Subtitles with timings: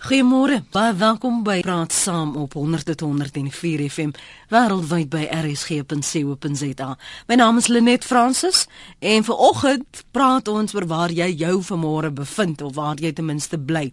[0.00, 0.62] Goeiemôre.
[0.72, 4.14] Baie welkom by Praat Saam op 100.104 FM
[4.48, 6.86] wêreldwyd by rsg.co.za.
[7.28, 8.62] My naam is Lenet Fransis
[9.04, 13.60] en vanoggend praat ons oor waar jy jou vanmôre bevind of waar jy ten minste
[13.60, 13.90] bly.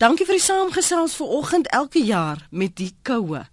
[0.00, 3.44] Dankie vir die saamgesels vanoggend elke jaar met die koue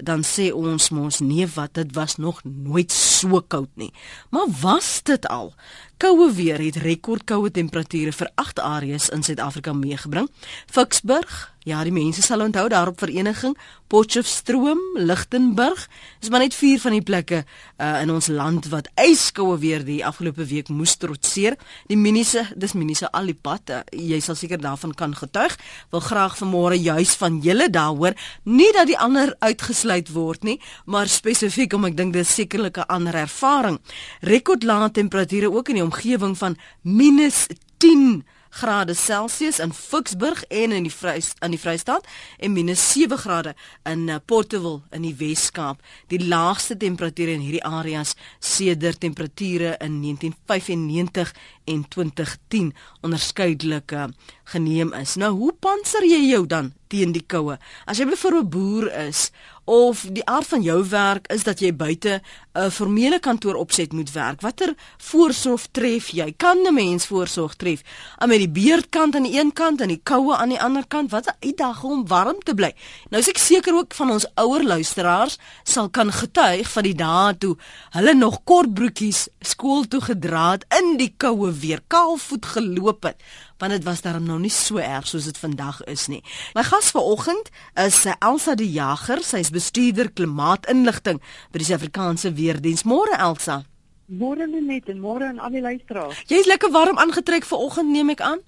[0.00, 3.92] dan sê ons mos nee wat dit was nog nooit so koud nie.
[4.32, 5.52] Maar was dit al?
[6.00, 10.30] Koue weer het rekordkoue temperature vir 8 areas in Suid-Afrika meegebring.
[10.66, 13.52] Ficksburg, Ja, die mense sal onthou daarop vereniging
[13.90, 15.88] Potchefstroom, Lichtenburg.
[16.22, 19.98] Dis maar net vier van die plekke uh, in ons land wat yskoue weer die
[20.06, 21.56] afgelope week moes trotseer.
[21.90, 23.72] Die minise, dis minise al die pad.
[23.74, 25.56] Uh, jy sal seker daarvan kan getuig.
[25.90, 28.14] Wil graag vanmôre juis van julle daaroor,
[28.46, 32.88] nie dat die ander uitgesluit word nie, maar spesifiek om ek dink dis sekerlik 'n
[32.88, 33.80] ander ervaring.
[34.22, 40.92] Rekordlae temperature ook in die omgewing van -10 grade Celsius in Ficksburg en in die
[40.92, 42.06] Vrys in die Vrystaat
[42.38, 45.82] en minus 7 grade in uh, Portowil in die Wes-Kaap.
[46.10, 51.32] Die laagste temperature in hierdie areas sedert temperature in 1995
[51.64, 54.04] en 2010 onderskeidelik uh,
[54.44, 55.14] geneem is.
[55.14, 57.58] Nou, hoe panser jy jou dan teen die koue?
[57.86, 59.30] As jy byvoorbeeld 'n boer is
[59.70, 62.20] of die aard van jou werk is dat jy buite
[62.54, 64.40] 'n formele kantoor opset moet werk.
[64.40, 66.34] Watter voorsorg tref jy?
[66.36, 67.82] Kan 'n mens voorsorg tref?
[68.18, 71.10] Aan met die beerdkant aan die een kant en die koue aan die ander kant.
[71.10, 72.74] Wat 'n uitdaging om warm te bly.
[73.10, 77.38] Nou is ek seker ook van ons ouer luisteraars sal kan getuig van die dae
[77.38, 77.56] toe
[77.90, 83.22] hulle nog kort broekies skool toe gedra het in die koue weer, kaalvoet geloop het
[83.60, 86.22] want dit was daarom nou nie so erg soos dit vandag is nie.
[86.56, 91.20] My gas vanoggend is eh, Elsa die Jager, sy is bestuurder klimaatinligting
[91.52, 92.88] by die Suid-Afrikaanse Weerdienst.
[92.88, 93.62] Môre Elsa.
[94.08, 96.24] Môre net en môre aan al die luisteraars.
[96.26, 98.40] Jy's lekker warm aangetrek vanoggend neem ek aan?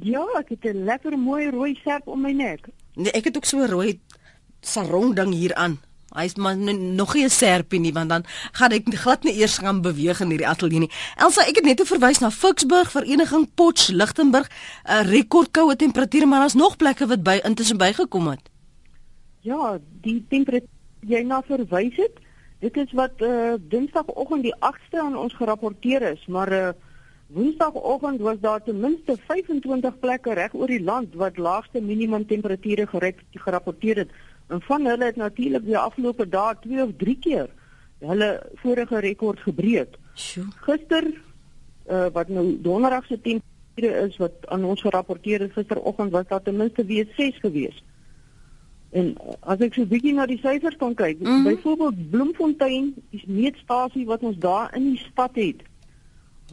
[0.00, 2.68] Ja, ek het 'n lekker mooi rooi serp om my nek.
[2.94, 4.00] Nee, ek het ook so 'n rooi
[4.60, 5.80] sarong ding hier aan.
[6.14, 9.80] Hy's maar nog nie 'n serpie nie want dan gaan ek glad nie eers gaan
[9.80, 10.90] beweeg in hierdie ateljee nie.
[11.16, 14.50] Elsa, ek het net verwys na Ficksburg, Vereniging Potch, Lichtenburg,
[14.84, 18.50] 'n rekordkoue temperature, maar daar's nog plekke wat by intussen bygekom het.
[19.40, 20.68] Ja, die temperatuur
[21.06, 22.20] jy na verwys het,
[22.62, 26.68] dit is wat uh, Dinsdagoggend die 8ste aan ons gerapporteer is, maar uh,
[27.32, 32.84] Woensdagoggend was daar ten minste 25 plekke reg oor die land wat laagste minimum temperature
[32.86, 34.10] gerapporteer het.
[34.46, 37.50] En van hulle het natuurlik die afgelope dae twee of drie keer
[38.02, 39.96] hulle vorige rekord gebreek.
[40.66, 41.06] Gister
[41.86, 46.42] uh, wat nou donderdag se temperature is wat aan ons gerapporteer is gisteroggend was daar
[46.42, 47.82] ten minste weer 6 gewees.
[48.90, 51.44] En uh, as ek so bietjie na die syfers kan kyk, mm -hmm.
[51.48, 55.62] byvoorbeeld Bloemfontein is meetstasie wat ons daar in die stad het.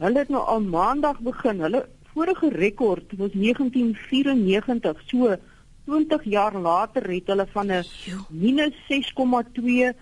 [0.00, 1.60] Hulle het nou al maandag begin.
[1.60, 5.36] Hulle vorige rekord was 1994, so
[5.90, 7.84] 20 jaar later het hulle van 'n
[8.28, 9.92] minus 6,2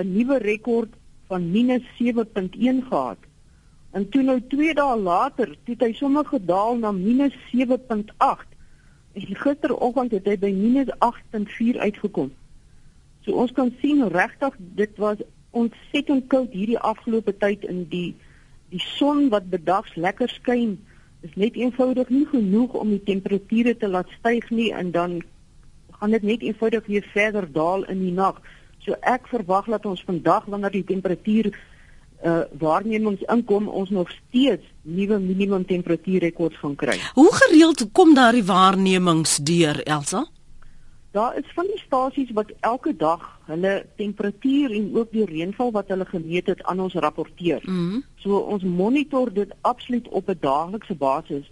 [0.00, 0.92] 'n nuwe rekord
[1.28, 3.18] van minus 7.1 gehad.
[3.90, 8.48] En toe nou 2 dae later, het hy sommer gedaal na minus 7.8.
[9.12, 12.32] En gisteroggend het hy by minus 8.4 uitgekom.
[13.20, 15.16] So ons kan sien regtig dit was
[15.50, 18.14] ontsettend koud hierdie afgelope tyd in die
[18.68, 20.78] die son wat bedags lekker skyn
[21.26, 25.20] is net eenvoudig nie genoeg om die temperature te laat styg nie en dan
[25.98, 28.38] gaan dit net eenvoudig weer verder daal in die nag.
[28.84, 31.50] So ek verwag dat ons vandag wanneer die temperatuur
[32.24, 36.96] uh waarnemings inkom ons nog steeds nuwe minimum temperatuurrekords gaan kry.
[37.14, 40.24] Hoe gereeld kom daardie waarnemings deur Elsa?
[41.16, 45.88] Daar is van die stasies wat elke dag hulle temperatuur en ook die reënval wat
[45.88, 47.62] hulle gemeet het aan ons rapporteer.
[47.64, 48.02] Mm -hmm.
[48.16, 51.50] So ons monitor dit absoluut op 'n daaglikse basis.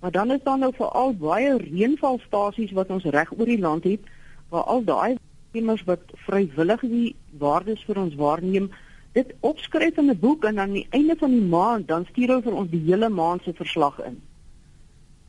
[0.00, 4.00] Maar dan is daar nou veral baie reënvalstasies wat ons reg oor die land het
[4.48, 5.16] waar al daai
[5.50, 8.70] immers wat vrywillig die waardes vir ons waarneem,
[9.12, 12.42] dit opskryf in 'n boek en aan die einde van die maand dan stuur hulle
[12.42, 14.22] vir ons die hele maand se verslag in.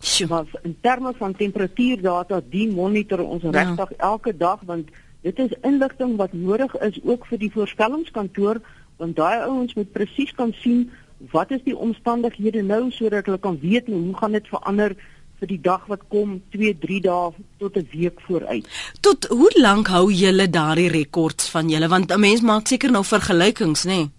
[0.03, 0.27] Sjoe.
[0.27, 3.49] Maar in terme van temperatuurdata die monitor ons ja.
[3.49, 4.89] regtig elke dag want
[5.21, 8.59] dit is inligting wat nodig is ook vir die voorspellingskantoor
[8.99, 10.89] want daai ouens moet presies kan sien
[11.31, 14.95] wat is die omstandighede nou sodat hulle kan weet hoe gaan dit verander
[15.39, 18.67] vir die dag wat kom 2 3 dae tot 'n week vooruit.
[19.01, 23.03] Tot hoe lank hou julle daardie rekords van julle want 'n mens maak seker nou
[23.03, 23.89] vergelykings nê?
[23.89, 24.11] Nee?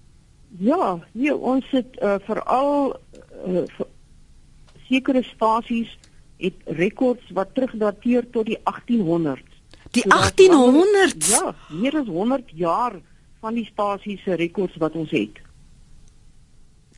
[0.58, 2.97] Ja, nee, ons het uh, veral
[3.47, 3.64] uh,
[4.94, 5.91] sekere stasies
[6.43, 9.50] het rekords wat terugdateer tot die 1800s.
[9.94, 11.31] Die so 1800s?
[11.31, 12.99] Ja, meer as 100 jaar
[13.41, 15.43] van die stasies se rekords wat ons het.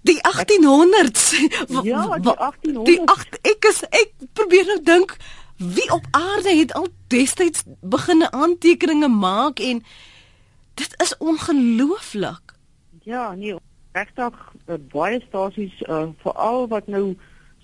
[0.07, 1.33] Die 1800s.
[1.83, 2.87] Ja, die 1800s.
[2.87, 5.17] Die ag ek is ek probeer nou dink
[5.57, 9.85] Wie op aarde het al destyds begine aantekeninge maak en
[10.75, 12.55] dit is ongelooflik.
[13.03, 13.55] Ja, nee,
[13.93, 17.17] regtig uh, baie stasies uh, veral wat nou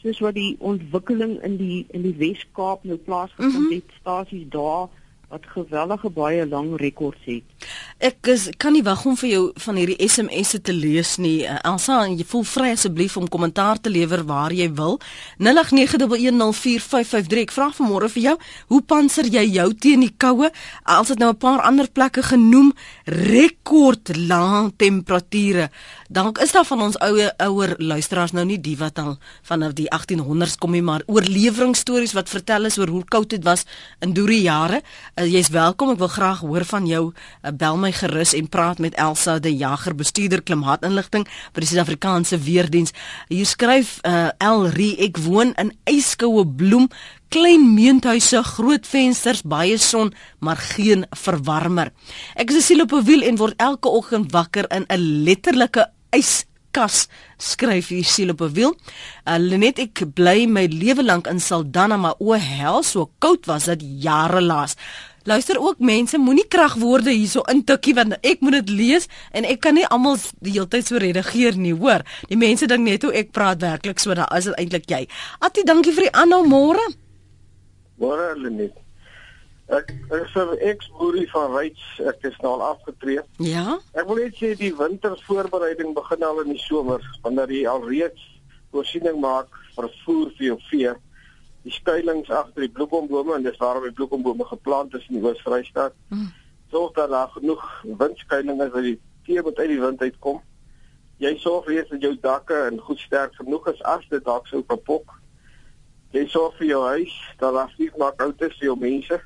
[0.02, 3.72] soos wat die ontwikkeling in die in die Wes-Kaap nou plaasgevind mm -hmm.
[3.72, 4.88] het, stasies daar
[5.32, 7.42] wat geweldige baie lang rekords het.
[8.02, 11.46] Ek is, kan nie wag om vir jou van hierdie SMS'e te lees nie.
[11.46, 15.00] Uh, Elsa, jy voel vry asseblief om kommentaar te lewer waar jy wil.
[15.40, 17.46] 0891104553.
[17.46, 18.36] Ek vra vanmôre vir jou,
[18.74, 20.52] hoe panser jy jou teen die koue?
[20.84, 22.72] Als dit nou 'n paar ander plekke genoem,
[23.06, 25.70] rekord lae temperature.
[26.12, 29.14] Dank is daar van ons ouer ouer luisteraars nou nie die wat al
[29.48, 33.62] vanaf die 1800s kom nie, maar oorlewingsstories wat vertel is oor hoe koud dit was
[34.04, 34.82] in doorie jare.
[35.16, 35.94] Uh, Jy's welkom.
[35.94, 37.00] Ek wil graag hoor van jou.
[37.40, 41.24] Uh, bel my gerus en praat met Elsa de Jager, bestuurder klimaatinligting
[41.54, 42.92] by die Suid-Afrikaanse Weerdiens.
[43.32, 46.90] Hier skryf uh, El Ri, ek woon in yskoue bloem
[47.32, 50.12] klein meenthuise, groot vensters, baie son,
[50.44, 51.94] maar geen verwarmer.
[52.36, 55.88] Ek is 'n siel op 'n wiel en word elke oggend wakker in 'n letterlike
[56.16, 57.06] yskas
[57.42, 58.74] skryf hier siel op 'n wiel.
[59.26, 63.64] Uh, Lenet ek bly my lewe lank in Saldanha, maar o hel, so koud was
[63.64, 64.76] dit jare laas.
[65.24, 69.74] Luister ook mense, moenie kragwoorde hierso intikkie want ek moet dit lees en ek kan
[69.74, 72.02] nie almal die hele tyd so redigeer nie, hoor.
[72.28, 75.06] Die mense dink net hoe ek praat werklik so, dan is dit eintlik jy.
[75.38, 76.82] Attie, dankie vir die aanhou môre.
[78.02, 78.81] Môre Lenet.
[79.72, 83.20] Ek is 'n ex-boerie van Ryds, ek is nou al afgetree.
[83.38, 83.78] Ja.
[83.92, 88.20] Ek wil net sê die wintersvoorbereiding begin al in die somer wanneer jy al reeds
[88.70, 90.92] voorsiening maak vir voer vir jou vee
[91.62, 95.94] die skuilings agter die bloekombome en dis waarom die bloekombome geplant is in die Oos-Vrystaat.
[96.10, 96.30] Mm.
[96.74, 100.40] Sorg dat daar genoeg windskuilings is dat die tee met uit die wind uitkom.
[101.22, 104.62] Jy sorg weer dat jou dakke en goed sterk genoeg is as dit dalk sou
[104.66, 105.14] kapok.
[106.12, 109.20] Jy sorg vir jou huis dat daar nie maar koud is vir jou mense.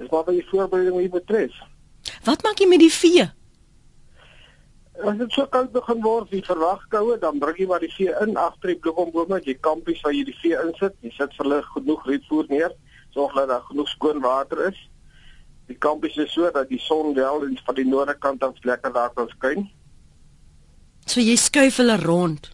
[0.00, 1.56] Dis maar wat jy voorbereiding moet betref.
[2.24, 3.26] Wat maak jy met die vee?
[5.00, 8.14] As dit so koud begin word, wie verwag koue, dan bring jy maar die vee
[8.24, 10.96] in agter die bloekombome, jy kampies waar jy die vee insit.
[11.04, 12.72] Jy sit vir hulle genoeg rietvoer neer,
[13.16, 14.80] sorg dat daar genoeg skoon water is.
[15.68, 18.96] Die kampies is so dat die son wel in van die noorde kant af lekker
[18.96, 19.68] daar kan skyn.
[21.04, 22.50] So jy skuif hulle rond.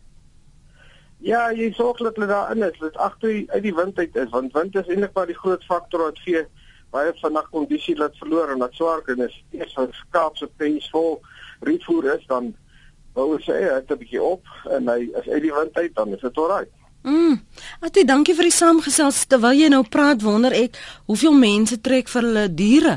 [1.22, 4.30] Ja, jy sorg dat hulle daar in is, dat agter uit die wind uit is,
[4.34, 6.44] want wind is eintlik maar die groot faktor wat vee
[6.96, 9.36] baie vanaand kondisie laat verloor en dat swaar kan is.
[9.52, 11.20] Eers van skaap se pens vol
[11.68, 12.54] rietvoer is dan
[13.16, 14.44] wou sê hy het 'n bietjie op
[14.76, 16.66] en hy is uit die wind uit dan is dit alraai.
[17.06, 17.38] Mm.
[17.86, 19.26] Atie, dankie vir die saamgesels.
[19.30, 20.74] Terwyl jy nou praat, wonder ek
[21.06, 22.96] hoeveel mense trek vir hulle diere.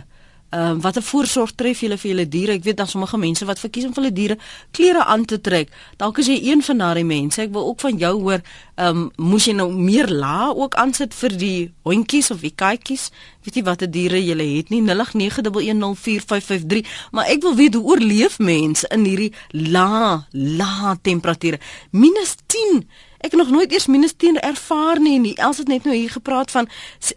[0.49, 2.57] Ehm uh, watter voorsorg tref julle vir julle diere?
[2.57, 4.37] Ek weet daar sommige mense wat verkies om vir hulle diere
[4.71, 5.69] klere aan te trek.
[5.97, 7.41] Dalk is jy een van daardie mense.
[7.41, 8.41] Ek wil ook van jou hoor,
[8.75, 13.11] ehm um, moes jy nou meer la ook aansit vir die hondjies of die katjies?
[13.49, 16.85] weet nie watter diere jy het nie 0891104553
[17.15, 21.59] maar ek wil weet hoe oorleef mense in hierdie la la temperature
[21.91, 22.87] minus 10
[23.19, 26.11] ek het nog nooit eers minus 10 ervaar nie nie els het net nou hier
[26.11, 26.69] gepraat van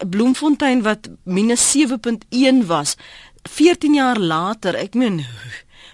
[0.09, 2.95] Bloemfontein wat minus 7.1 was
[3.49, 5.23] 14 jaar later ek meen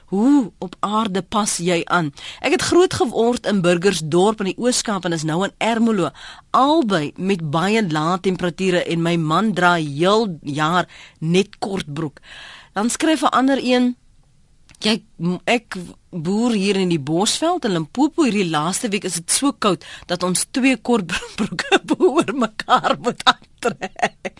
[0.09, 2.07] Hoe op aarde pas jy aan?
[2.41, 6.09] Ek het groot geword in Burgersdorp in die Ooskaap en is nou in Ermelo,
[6.49, 10.89] albei met baie lae temperature en my man dra heel jaar
[11.21, 12.17] net kortbroek.
[12.73, 13.95] Dan skryf 'n ander een
[14.79, 15.01] Jy
[15.43, 15.75] ek
[16.11, 20.23] boer hier in die Bosveld in Limpopo hierdie laaste week is dit so koud dat
[20.25, 24.33] ons twee kortbroeke oor mekaar moet aantrek.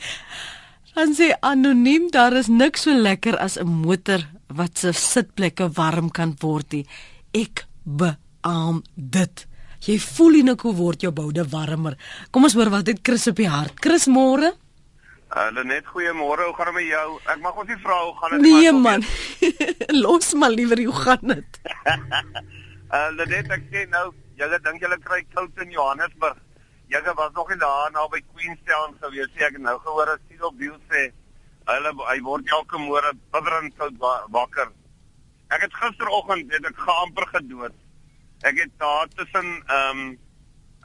[0.96, 6.10] Dan sê anoniem daar is niks so lekker as 'n motor wat se sitplekke warm
[6.10, 6.86] kan word nie.
[7.34, 9.48] Ek beam dit.
[9.86, 11.96] Jy voel nie hoe word jou boude warmer.
[12.32, 13.80] Kom ons hoor wat het Chris op die hart.
[13.80, 14.54] Chris môre?
[15.30, 16.48] Hulle uh, net goeiemôre.
[16.50, 17.08] Hoe gaan dit met jou?
[17.30, 18.60] Ek mag ons nie vra hoe gaan dit met jou?
[18.60, 19.06] Nee man.
[20.04, 21.62] Los maar liewer hoe gaan dit?
[22.98, 24.08] Hulle uh, net ek sê nou,
[24.40, 26.40] julle dink julle kry koud in Johannesburg.
[26.90, 29.46] Julle was nog nie daar naby Queenstown gewees nie.
[29.46, 31.10] Ek het nou gehoor dat Cecil Bill sê
[31.70, 33.98] Hulle hy word elke môre bibberend sout
[34.34, 34.72] wakker.
[35.54, 37.76] Ek het gisteroggend het ek geamper gedood.
[38.50, 40.18] Ek het daar tussen ehm um,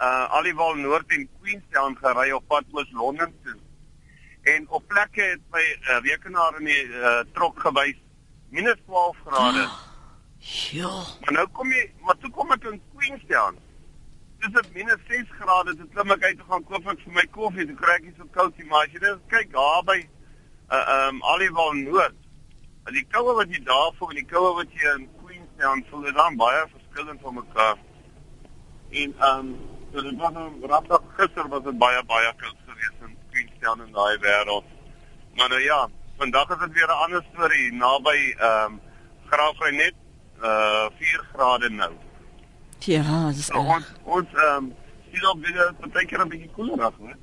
[0.03, 3.55] uh Aliwal Noord en Queenstown gery op pad oos Londen toe.
[4.45, 7.97] En op plekke het my uh, rekenaar in die uh, trok gewys
[8.55, 9.69] minus 12 grade.
[10.39, 10.91] Ja.
[11.21, 13.57] Maar nou kom jy, maar toe kom ek in Queenstown.
[14.43, 15.77] Dis dit minus 6 grade.
[15.79, 17.67] Dit klim ek uit te gaan koop ek vir my koffie.
[17.71, 21.25] Toe kry ek iets so koud, maar as jy net kyk daar by uh um
[21.33, 22.21] Aliwal Noord.
[22.85, 26.07] En die koue wat jy daar voel en die koue wat jy in Queenstown voel,
[26.13, 27.81] is dan baie verskillend van mekaar.
[29.05, 29.55] En um
[29.95, 33.17] so dit was 'n rapdag gister was dit baie baie koud geweest in
[33.57, 34.65] staan in daai wêreld.
[35.37, 38.81] Maar nou ja, vandag is dit weer 'n ander storie naby ehm um,
[39.27, 39.95] Graafrenet
[40.43, 41.93] uh 4 grade nou.
[42.79, 44.75] Ja, dis so, ons ons ehm um,
[45.13, 47.15] sien op weer 'n partykeer 'n bietjie koeler af, né?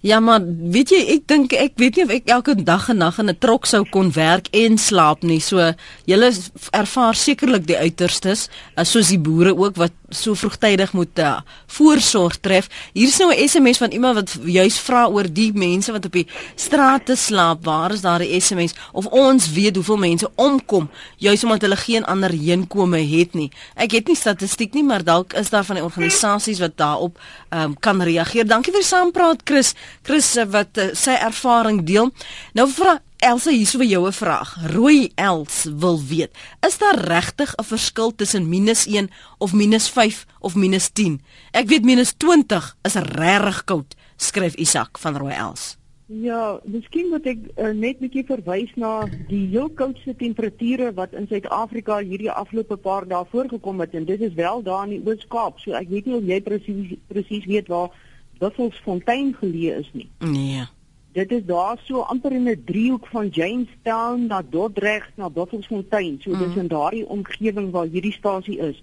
[0.00, 3.18] Ja maar weet jy ek dink ek weet nie of ek elke dag en nag
[3.20, 5.40] in 'n trok sou kon werk en slaap nie.
[5.40, 6.32] So julle
[6.70, 12.36] ervaar sekerlik die uiterstes, uh, soos die boere ook wat so vroegtydig moet uh, voorsorg
[12.42, 12.68] tref.
[12.92, 16.12] Hier is nou 'n SMS van iemand wat juis vra oor die mense wat op
[16.12, 17.64] die strate slaap.
[17.64, 22.04] Waar is daar 'n SMS of ons weet hoeveel mense omkom juis omdat hulle geen
[22.04, 23.50] ander heenkome het nie.
[23.74, 27.78] Ek het nie statistiek nie, maar dalk is daar van die organisasies wat daarop um,
[27.78, 28.46] kan reageer.
[28.46, 29.74] Dankie vir saampraat Chris.
[30.02, 32.10] Chris eh, wat uh, sy ervaring deel.
[32.52, 34.56] Nou vra Elsa hier so vir jou 'n vraag.
[34.72, 36.32] Rooi Els wil weet,
[36.66, 41.20] is daar regtig 'n verskil tussen -1 of -5 of -10?
[41.50, 45.76] Ek weet -20 is regtig koud, skryf Isak van Rooi Els.
[46.06, 51.12] Ja, miskien moet ek uh, net 'n bietjie verwys na die heel koudste temperature wat
[51.12, 55.06] in Suid-Afrika hierdie afgelope paar dae voorgekom het en dit is wel daar in die
[55.06, 55.60] Oos-Kaap.
[55.60, 57.90] So ek weet nie of jy presies presies weet waar
[58.38, 60.08] Buffelsfontein geleë is nie.
[60.18, 60.66] Nee.
[61.12, 66.18] Dit is daar so amper in 'n driehoek van Jamestown na Dordrecht na Buffelsfontein.
[66.20, 66.38] So mm.
[66.38, 68.82] dis in daardie omgewing waar hierdie stasie is.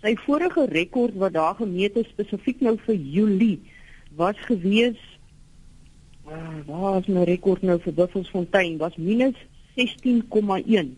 [0.00, 3.60] Sy vorige rekord wat daar gemeet is spesifiek nou vir Julie
[4.16, 5.18] was gewees
[6.28, 9.36] uh, waar is my rekord nou vir Buffelsfontein was minus
[9.76, 10.96] 16,1.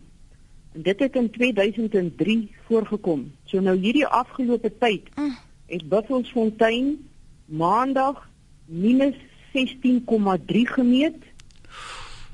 [0.71, 3.31] En dit het in 2003 voorgekom.
[3.43, 5.35] So nou hierdie afgelope tyd mm.
[5.65, 7.09] het Buffelsfontein
[7.45, 8.29] Maandag
[8.65, 9.17] minus
[9.53, 11.19] 16,3 gemeet.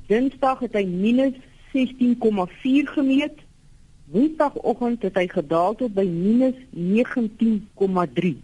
[0.07, 1.35] Dinsdag het hy minus
[1.73, 3.43] 16,4 gemeet.
[4.07, 8.37] Woensdagoggend het hy gedaal tot by minus 19,3.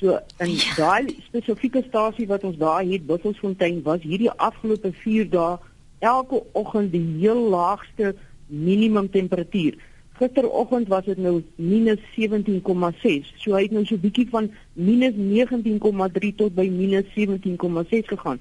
[0.00, 0.74] So en ja.
[0.76, 5.58] daai spesifieke stasie wat ons daar het, Buffelsfontein, was hierdie afgelope 4 dae
[6.04, 8.14] elke oggend die heel laagste
[8.46, 9.78] minimum temperatuur.
[10.14, 13.32] Gisteroggend was dit nou minus 17,6.
[13.42, 14.46] So hy het nou so bietjie van
[14.78, 18.38] minus 19,3 tot by minus 17,6 gegaan.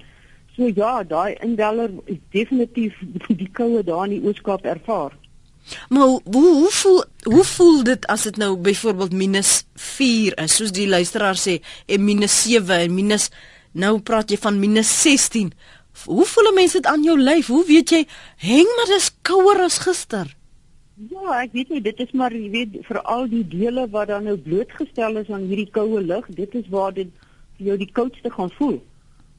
[0.54, 3.00] So ja, daai indeller is definitief
[3.42, 5.18] die koue daar in die Ooskaap ervaar.
[5.90, 10.76] Maar hoe hoe voel hoe voel dit as dit nou byvoorbeeld minus 4 is soos
[10.76, 13.30] die luisteraar sê en minus 7 en minus
[13.72, 15.54] nou praat jy van minus 16.
[16.06, 17.48] Hoe voel mense dit aan jou lyf?
[17.48, 18.06] Hoe weet jy
[18.46, 20.30] hang maar dis kouer as gister?
[20.94, 24.28] Ja, ek weet nie, dit is maar jy weet vir al die dele wat dan
[24.30, 27.10] nou blootgestel is aan hierdie koue lug, dit is waar dit
[27.58, 28.78] vir jou die koudste gaan voel.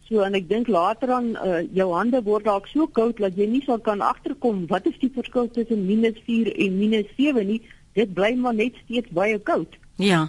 [0.08, 3.46] So en ek dink later aan uh, jou hande word dalk so koud dat jy
[3.48, 7.60] nie sal kan agterkom wat is die verskil tussen -4 en -7 nie.
[7.94, 9.78] Dit bly maar net steeds baie koud.
[9.96, 10.26] Ja.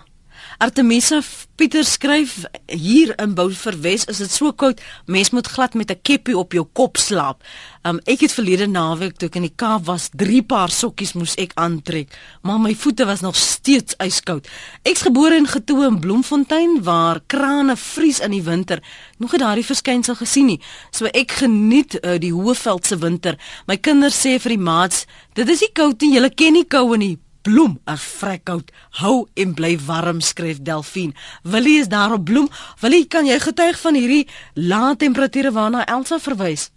[0.58, 1.22] Artemisa
[1.56, 6.38] Pieter skryf hier in Bouverwes is dit so koud mens moet glad met 'n keppie
[6.38, 7.44] op jou kop slaap.
[7.84, 11.36] Um, ek het verlede naweek toe ek in die Kaap was, drie paar sokkies moes
[11.36, 12.10] ek aantrek,
[12.42, 14.48] maar my voete was nog steeds yskoud.
[14.84, 18.82] Ek's gebore en getoe in Bloemfontein waar krane vries in die winter.
[19.18, 20.62] Nog het daardie verskynsel gesien nie.
[20.92, 23.38] So ek geniet uh, die Hoëveldse winter.
[23.68, 26.98] My kinders sê vir die maats, dit is nie koud nie, julle ken nie koue
[26.98, 28.72] nie bloem as vrekkoud
[29.02, 31.14] hou en bly warm skryf Delphine.
[31.44, 32.50] Willie is daar op bloem.
[32.82, 36.72] Willie, kan jy getuig van hierdie lae temperature waarna Elsa verwys?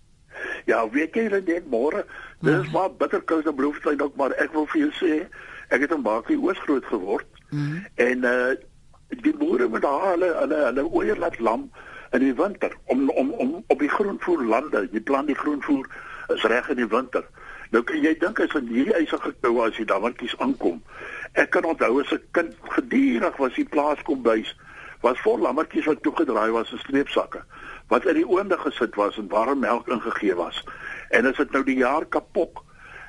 [0.68, 2.04] Ja, weet jy net môre,
[2.44, 2.72] dis ja.
[2.72, 5.14] maar bitterkoud en bloemtyd ook, maar ek wil vir jou sê,
[5.74, 7.26] ek het in Bakie oos groot geword.
[7.50, 7.86] Mm -hmm.
[7.94, 8.56] En uh
[9.08, 11.70] die boere met daar hulle hulle hulle oeier laat lam
[12.12, 15.88] in die winter om om om op die groenvoerlande, jy plant die groenvoer
[16.34, 17.24] is reg in die winter.
[17.70, 20.82] Nou kan jy dink as in hierdie eisige koue as jy daar wantjies aankom.
[21.34, 24.54] Ek kan onthou as 'n kind gedurig was die plaas kom bys
[25.00, 27.42] was vol lammetjies wat toegedraai was in streepsakke
[27.88, 30.64] wat in die oonde gesit was en warm melk ingegee was.
[31.10, 32.64] En as dit nou die jaar kapok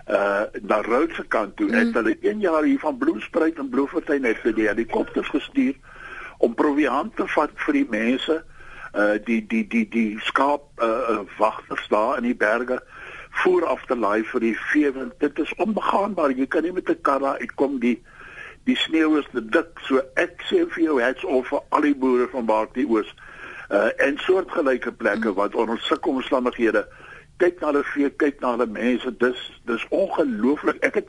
[0.09, 1.93] uh na Roodse kant toe het mm.
[1.93, 5.75] hulle een jaar hier van Bloemspruit en Bloemfontein het hulle die helikopters gestuur
[6.37, 8.39] om proviant te vat vir die mense
[8.93, 12.79] uh die die die die skaap uh wagters daar in die berge
[13.65, 16.31] af te laai vir die vee want dit is onbegaanbaar.
[16.31, 18.01] Jy kan nie met 'n kar uitkom die
[18.63, 19.79] die sneeu is te dik.
[19.87, 23.13] So ek sê vir jou hats off vir al die boere van Baartie Oos.
[23.69, 26.87] Uh en soortgelyke plekke wat onder sulke omstandighede
[27.37, 29.17] kyk na hulle vee kyk na hulle mense.
[29.17, 30.83] Dis dis ongelooflik.
[30.83, 31.07] Ek het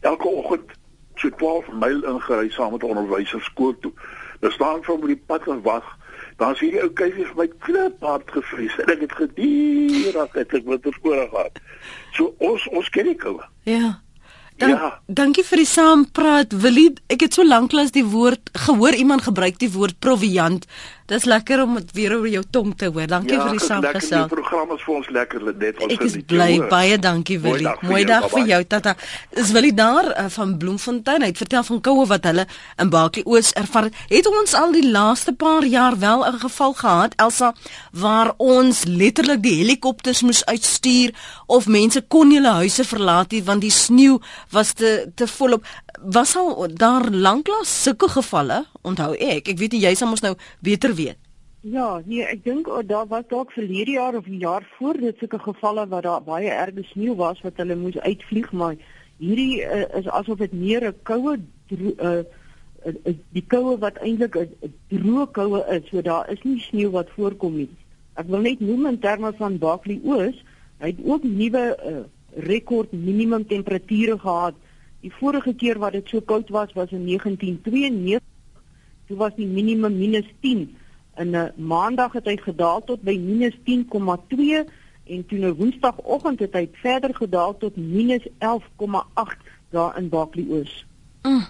[0.00, 0.70] elke oggend
[1.16, 3.92] so 12 myl ingery saam met onderwysers skool toe.
[4.40, 5.96] Daar staan van die pad en wag
[6.40, 10.38] Dan sien jy ou kuifie vir my knip hard gevries en ek het gedier dat
[10.40, 11.58] ek dit moet verskoor gehad.
[12.16, 13.44] So ons ons ken die koue.
[13.68, 13.98] Ja.
[14.60, 14.88] Dan, ja.
[15.06, 16.52] Dankie vir die saampraat.
[16.62, 20.66] Willie, ek het so lanklaas die woord gehoor iemand gebruik die woord proviant.
[21.10, 23.08] Dis lekker om dit weer oor jou tong te hoor.
[23.10, 24.12] Dankie ja, vir die saamgesels.
[24.14, 27.66] Ja, die program is vir ons lekker net ons Ek is bly baie dankie Willie.
[27.82, 28.94] Mooi dag vir jou tata.
[29.42, 31.24] Is Willie daar uh, van Bloemfontein?
[31.26, 32.46] Hy het vertel van koue wat hulle
[32.78, 33.90] in Baaklie Oos ervaar.
[34.12, 37.54] Het ons al die laaste paar jaar wel 'n geval gehad Elsa
[37.90, 41.10] waar ons letterlik die helikopters moes uitstuur
[41.46, 45.66] of mense kon hulle huise verlaat nie want die sneeu was te te volop
[46.00, 50.36] was al daar lanklaas sulke gevalle onthou ek ek weet nie jy sal mos nou
[50.60, 51.18] beter weet
[51.60, 55.16] Ja, nee, ek dink oh, daar was dalk verlede jaar of 'n jaar voor dit
[55.18, 58.76] sulke gevalle waar daar baie erge sneeu was wat hulle moes uitvlieg, maar
[59.18, 62.24] hierdie uh, is asof dit meer 'n koue uh,
[62.86, 67.12] uh, die koue wat eintlik 'n droë koue is, so daar is nie sneeu wat
[67.16, 67.68] voorkom nie.
[68.14, 70.40] Ek wil net noem in terme van Baklie Oos,
[70.78, 72.00] hy het ook nuwe uh,
[72.36, 74.54] rekord minimum temperature gehad.
[75.00, 78.29] Die vorige keer wat dit so koud was was in 1992.
[79.10, 80.68] Toe was die minimum minus 10
[81.18, 84.62] in 'n maandag het hy gedaal tot by minus 10,2
[85.04, 90.86] en toe nou woensdagoggend het hy verder gedaal tot minus 11,8 daar in Bakleoos.
[91.22, 91.44] Mm.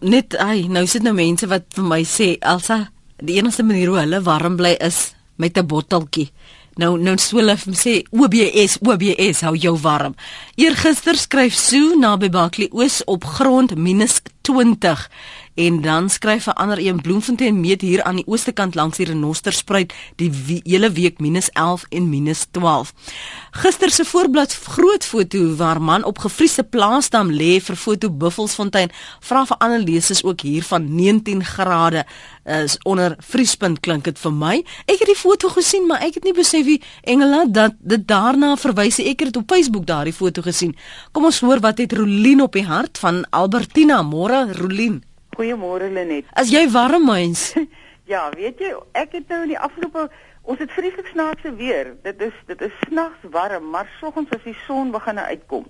[0.00, 3.98] Net ai, nou sit nou mense wat vir my sê Elsa, die enigste manier hoe
[3.98, 6.30] hulle warm bly is met 'n botteltjie.
[6.74, 10.14] Nou nou swolf sê OBS OBS hou jou warm.
[10.58, 15.10] Eergister skryf Sue na by Baklie Oos op grond minus 20
[15.54, 19.06] en dan skryf 'n ander een Bloemfontein meet hier aan die ooste kant langs die
[19.06, 22.92] renosterspruit die we hele week minus 11 en minus 12.
[23.50, 29.44] Gister se voorblad groot foto waar man op gefriesde plaasdam lê vir foto Buffelsfontein vra
[29.46, 32.04] vir ander lesers ook hier van 19 grade
[32.44, 34.64] is onder vriespunt klink dit vir my.
[34.84, 38.56] Ek het die foto gesien maar ek het nie besef wie Engela dat dit daarna
[38.56, 40.76] verwys ek het dit op Facebook daardie foto gesien.
[41.12, 45.13] Kom ons hoor wat het Rolien op die hart van Albertina Môre Rolien.
[45.34, 46.26] Goeiemôre Lenet.
[46.32, 47.52] As jy warm mens.
[48.12, 50.06] ja, weet jy, ek het nou in die afgelope
[50.44, 51.94] ons het vreeslik snaakse weer.
[52.04, 55.66] Dit is dit is snags warm, maar soggens as die son begin uitkom,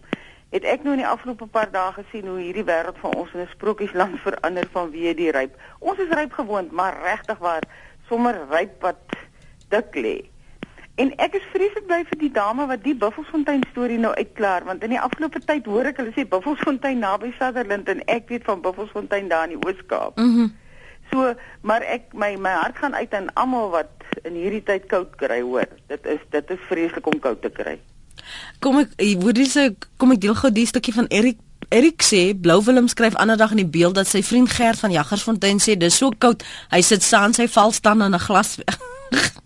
[0.54, 3.44] het ek nou in die afgelope paar dae gesien hoe hierdie wêreld van ons in
[3.46, 5.56] 'n sprokiesland verander vanweë die ryp.
[5.78, 7.64] Ons is ryp gewoond, maar regtig waar
[8.08, 9.18] sommer ryp wat
[9.70, 10.16] dik lê.
[10.94, 14.84] En ek is vreeslik bly vir die dame wat die Buffelsfontein storie nou uitklaar want
[14.86, 18.62] in die afgelope tyd hoor ek hulle sê Buffelsfontein naby Sutherland en ek weet van
[18.62, 20.20] Buffelsfontein daar in die Oos-Kaap.
[20.20, 20.46] Mhm.
[20.46, 20.52] Mm
[21.12, 25.12] so, maar ek my my hart gaan uit aan almal wat in hierdie tyd koud
[25.20, 25.68] kry, hoor.
[25.92, 27.76] Dit is dit is vreeslik om koud te kry.
[28.64, 29.58] Kom ek word dis
[30.00, 31.42] kom ek deel gou die stukkie van Erik
[31.74, 34.92] Erik sê Blou Willem skryf ander dag in die beeld dat sy vriend Gert van
[34.94, 36.42] Jaggersfontein sê dis so koud.
[36.70, 38.58] Hy sit staan sy val staan in 'n glas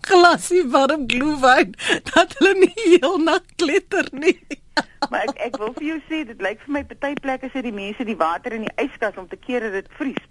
[0.09, 1.75] glasie warm gloewyn
[2.13, 4.37] dat hulle nie heel nag kletter nie.
[5.09, 7.75] maar ek ek wil vir jou sê dit lyk vir my party plekke sit die
[7.75, 10.23] mense die water in die yskas om te keer dat dit vries.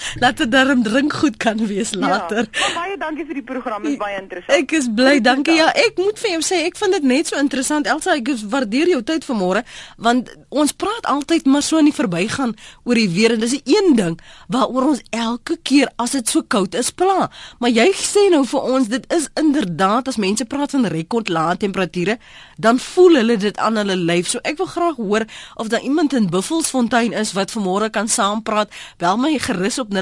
[0.22, 2.48] Laat dit darm drink goed kan wees later.
[2.52, 4.56] Ja, baie dankie vir die program, is baie interessant.
[4.56, 5.56] Ek is bly, dankie.
[5.58, 7.86] Ja, ek moet vir jou sê ek vind dit net so interessant.
[7.90, 9.64] Elsa, ek waardeer jou tyd vanmôre
[10.00, 12.54] want ons praat altyd maar so in die verbygaan
[12.88, 14.16] oor die weer en dis 'n een ding
[14.48, 17.30] waaroor ons elke keer as dit so koud is pla.
[17.58, 21.56] Maar jy sê nou vir ons dit is inderdaad as mense praat van rekord lae
[21.56, 22.18] temperature,
[22.56, 24.28] dan voel hulle dit aan hulle lyf.
[24.28, 28.70] So ek wil graag hoor of daar iemand in Buffelsfontein is wat vanmôre kan saampraat.
[28.98, 29.96] Bel my gerus op 0891104553.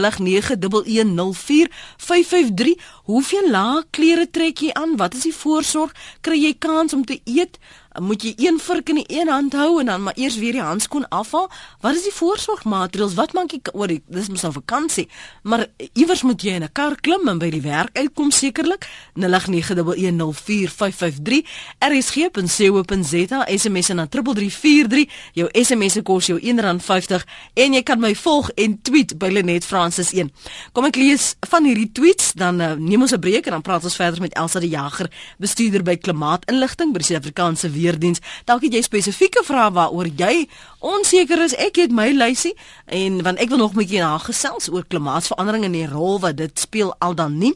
[3.09, 4.96] Hoeveel lae klere trek jy aan?
[4.96, 5.92] Wat is die voorsorg?
[6.20, 7.59] Kry jy kans om te eet?
[7.96, 10.62] Moet jy een vurk in die een hand hou en dan maar eers weer die
[10.62, 11.51] handskoen afhaal.
[11.81, 13.14] Wat is die voorsorgmaatreëls?
[13.14, 15.09] Wat maak jy oor die dis mos nou vakansie,
[15.42, 18.88] maar iewers moet jy in 'n kar klim en by die werk uitkom sekerlik.
[19.14, 21.42] 0891104553
[21.79, 25.09] rsg.co.za SMS na 3343.
[25.33, 27.24] Jou SMS se kos jou R1.50
[27.55, 30.33] en jy kan my volg en tweet by Lenet Francis 1.
[30.72, 33.85] Kom ek lees van hierdie tweets dan uh, neem ons 'n breek en dan praat
[33.85, 38.21] ons verder met Elsa die Jager, bestuurder by Klimaatinligting by die Suid-Afrikaanse weerdiens.
[38.45, 40.49] Dalk het jy spesifieke vrae waaroor jy
[40.85, 41.55] onseker is.
[41.57, 42.55] Ek het my lysie
[42.87, 46.37] en want ek wil nog 'n bietjie na gesels oor klimaatsverandering en die rol wat
[46.37, 47.55] dit speel al dan nie.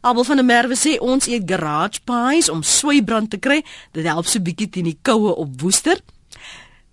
[0.00, 3.64] Abel van der Merwe sê ons eet garage pies om sweibrand te kry.
[3.92, 6.00] Dit help so bietjie teen die koue op Woester.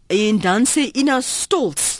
[0.07, 1.96] En dan sê Ina Stolz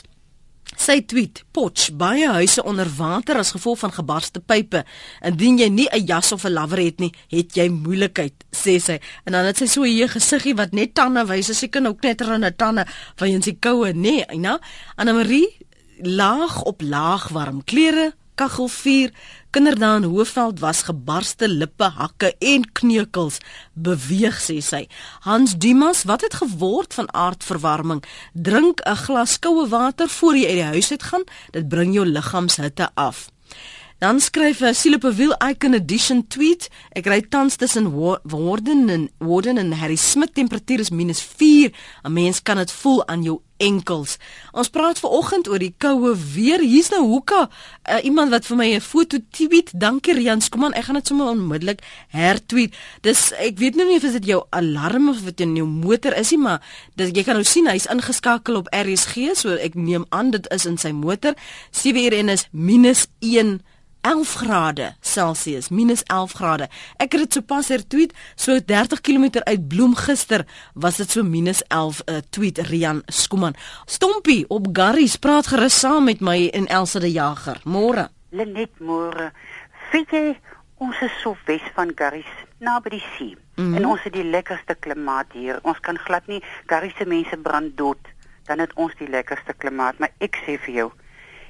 [0.78, 4.84] Sy tweet: "Potch, baie huise onder water as gevolg van gebarste pype.
[5.26, 9.00] Indien jy nie 'n jas of 'n lawer het nie, het jy moeilikheid," sê sy.
[9.24, 11.58] En dan het sy so 'n gesiggie wat net tande wys.
[11.58, 12.86] Sy kan ook net rande tande
[13.16, 14.60] van jy se koue, nê, nee, Ina.
[14.96, 15.56] Anna Marie,
[16.02, 19.10] laag op laag warm klere, kaggelvuur,
[19.50, 23.40] kinderdaan Hoofveld was gebarste lippe, hakke en kneukels
[23.74, 24.84] beweeg sê sy.
[25.26, 28.04] Hans Dimas, wat het geword van aardverwarming?
[28.32, 31.24] Drink 'n glas koue water voor jy uit die huis uit gaan.
[31.50, 33.28] Dit bring jou liggaamshitte af.
[33.98, 36.68] Dan skryf hy Siele op 'n wiel icon edition tweet.
[36.94, 37.90] Ek ry tans tussen
[38.22, 41.72] Warden en Warden en Harry Smith temperatuur is -4.
[42.04, 44.16] 'n Mens kan dit voel aan jou enkels.
[44.52, 46.60] Ons praat ver oggend oor die koue weer.
[46.60, 47.50] Hier's nou Hoeka,
[47.90, 49.80] uh, iemand wat vir my 'n foto tweet.
[49.80, 50.48] Dankie Rian.
[50.48, 52.74] Kom aan, ek gaan dit sommer onmiddellik hertweet.
[53.00, 56.38] Dis ek weet nou nie of dit jou alarm of in jou motor is nie,
[56.38, 56.62] maar
[56.94, 60.66] dis jy kan nou sien hy's ingeskakel op RSG, so ek neem aan dit is
[60.66, 61.34] in sy motor.
[61.70, 63.60] 7 uur en is -1
[64.00, 66.68] 11 grade Celsius, minus 11 grade.
[66.96, 71.62] Ek het dit sopas hertweet, so 30 km uit Bloem gister was dit so minus
[71.68, 73.54] 11 uh, tweet Rian Skuman.
[73.84, 77.60] Stompie op Garries praat gerus saam met my en Elsa die Jager.
[77.64, 78.08] Môre.
[78.30, 79.32] Lenet môre.
[79.92, 80.36] Weet jy
[80.78, 83.36] ons is so wes van Garries, naby die see.
[83.56, 83.74] Mm -hmm.
[83.74, 85.58] En ons het die lekkerste klimaat hier.
[85.62, 87.98] Ons kan glad nie Garries se mense brand dood
[88.48, 90.90] dan het ons die lekkerste klimaat, maar ek sê vir jou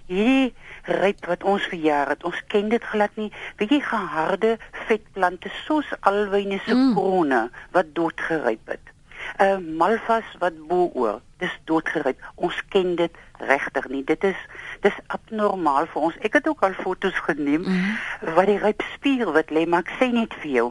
[0.08, 0.54] hierdie
[0.88, 3.30] ryp wat ons verjaar het, ons ken dit glad nie.
[3.60, 4.56] Weet jy geharde
[4.88, 6.94] vetplante soos alwyne se mm.
[6.96, 8.94] krone wat doodgeryp het.
[9.38, 12.22] 'n uh, Malvas wat bo oor, dis doodgeryp.
[12.34, 14.04] Ons ken dit regtig nie.
[14.04, 14.38] Dit is
[14.80, 16.18] dis abnormaal vir ons.
[16.24, 17.98] Ek het ook al fotos geneem mm.
[18.34, 20.68] wat die ryp spier wat lê, maar ek sê net vir jou,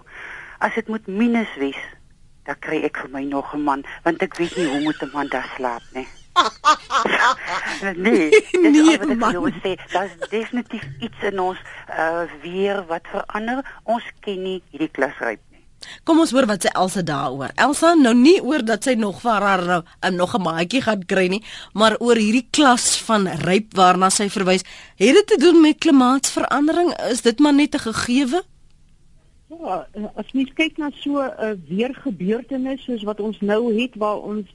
[0.60, 1.84] as dit moet minus wees,
[2.48, 5.12] dan kry ek vir my nog 'n man, want ek weet nie hoe moet 'n
[5.14, 6.08] man daar slaap nie.
[7.96, 8.30] Nee,
[8.74, 13.64] nee wat ek wil sê, daar's definitief iets in ons uh weer wat verander.
[13.84, 15.64] Ons ken nie hierdie klasryp nie.
[16.08, 17.54] Kom ons hoor wat sê Elsa daaroor.
[17.56, 21.06] Elsa nou nie oor dat sy nog vir haar nou 'n nog 'n maatjie gaan
[21.06, 24.64] kry nie, maar oor hierdie klas van ryp waarna sy verwys.
[24.98, 26.94] Het dit te doen met klimaatsverandering?
[27.12, 28.44] Is dit maar net 'n gegewe?
[29.48, 34.18] Ja, as mens kyk na so 'n uh, weergebeurtenis soos wat ons nou het waar
[34.18, 34.48] ons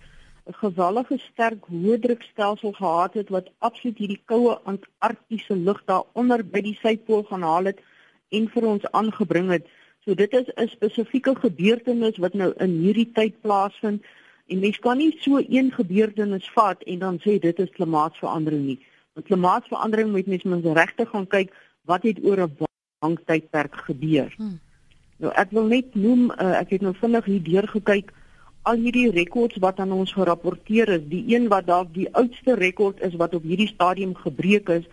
[0.46, 6.78] 'n gewellige sterk hoëdrukstelsel gehad het wat absoluut hierdie koue antarktiese lug daaronder by die
[6.80, 7.78] suidpool gaan haal het
[8.28, 9.68] en vir ons aangebring het.
[10.04, 14.02] So dit is 'n spesifieke gebeurtenis wat nou in hierdie tyd plaasvind
[14.46, 18.80] en mens kan nie so een gebeurtenis vat en dan sê dit is klimaatsverandering nie.
[19.12, 22.56] Want klimaatsverandering moet mens mens regtig gaan kyk wat het oor 'n
[23.00, 24.34] lang tydperk gebeur.
[24.36, 24.60] Hmm.
[25.16, 28.12] Nou ek wil net noem uh, ek het nou vinnig hier deur gekyk
[28.62, 33.00] al hierdie rekords wat aan ons gerapporteer is, die een wat dalk die oudste rekord
[33.02, 34.86] is wat op hierdie stadium gebreek is,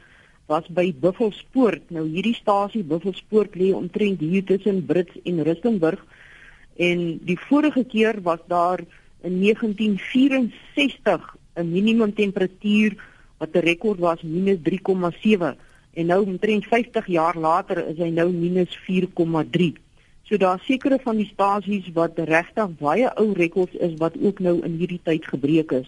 [0.50, 1.92] was by Buffelspoort.
[1.94, 6.02] Nou hierdie stasie Buffelspoort lê omtrent hier tussen Brits en Rustenburg
[6.80, 8.82] en die vorige keer was daar
[9.22, 12.96] in 1964 'n minimum temperatuur
[13.38, 15.58] wat 'n rekord was -3,7
[15.94, 19.76] en nou omtrent 50 jaar later is hy nou -4,3.
[20.30, 24.60] So daar sekere van die stasies wat regtig baie ou rekords is wat ook nou
[24.62, 25.88] in hierdie tyd gebreek is.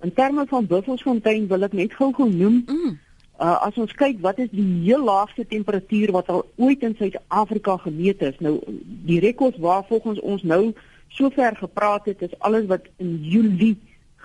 [0.00, 2.62] In terme van Buffelsfontein wil ek net gou-gou noem.
[2.64, 2.94] Mm.
[3.36, 7.76] Uh, as ons kyk wat is die heel laagste temperatuur wat al ooit in Suid-Afrika
[7.84, 8.40] gemeet is.
[8.40, 8.56] Nou
[9.04, 10.72] die rekords waar volgens ons nou
[11.12, 13.76] sover gepraat het is alles wat in Julie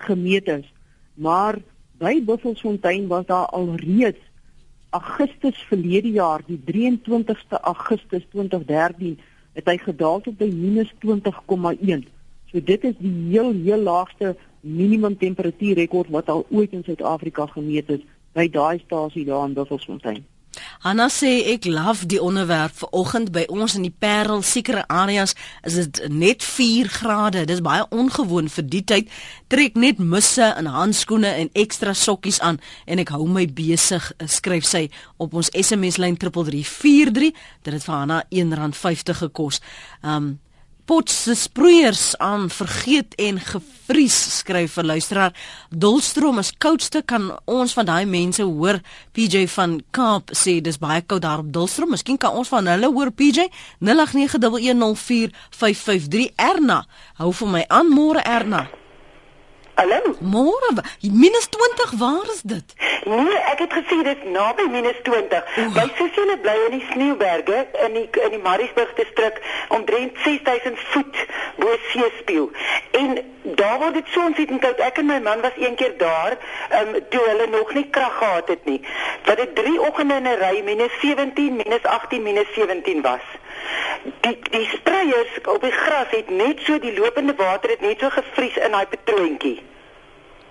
[0.08, 0.72] gemeet is.
[1.20, 1.60] Maar
[2.00, 4.24] by Buffelsfontein was daar al reeds
[4.90, 9.20] Augustus verlede jaar, die 23ste Augustus 2013,
[9.54, 12.06] het hy gedaal tot by -20,1.
[12.52, 17.90] So dit is die heel heel laagste minimum temperatuurrekord wat al ooit in Suid-Afrika gemeet
[17.90, 20.26] is by daai stasie daar in Buffelsfontein.
[20.86, 25.76] Hanna sê ek love die onderwerp vanoggend by ons in die Parel sekere areas is
[25.76, 27.46] dit net 4 grade.
[27.46, 29.12] Dis baie ongewoon vir die tyd.
[29.48, 34.66] Trek net musse en handskoene en ekstra sokkies aan en ek hou my besig, skryf
[34.68, 37.32] sy op ons SMS lyn 3343.
[37.64, 39.62] Dit het vir Hanna R1.50 gekos.
[40.04, 40.38] Um
[40.88, 45.34] pot se sproeiers aan vergeet en gevries skryf 'n luisteraar.
[45.70, 48.80] Dolstrom is koudste kan ons van daai mense hoor?
[49.12, 52.92] PJ van Kaap sê dis baie koud daar op Dolstrom miskien kan ons van hulle
[52.92, 53.48] hoor PJ
[53.80, 56.86] 0891104553 Erna.
[57.14, 58.70] Hou vir my aan môre Erna
[59.78, 60.16] Hallo.
[60.20, 60.70] Môre,
[61.02, 62.74] minus 20, waar is dit?
[63.06, 65.44] Nee, ek het gesê dit naby minus 20.
[65.62, 65.76] Oeh.
[65.76, 69.38] By Sosiale bly in die Sneeuberge in die in die Mariesburg distrik
[69.70, 71.22] omtrent 6000 voet
[71.62, 72.50] bo seespieël.
[73.02, 73.22] En
[73.62, 74.82] daar word dit so ontsettend koud.
[74.82, 78.18] Ek en my man was een keer daar, ehm um, toe hulle nog nie krag
[78.18, 78.82] gehad het nie.
[79.30, 83.26] Wat dit 3 oggende in 'n ry minus 17, minus 18, minus 17 was.
[84.22, 88.10] Die die spreiers op die gras het net so die lopende water het net so
[88.10, 89.62] gevries in daai patroontjie.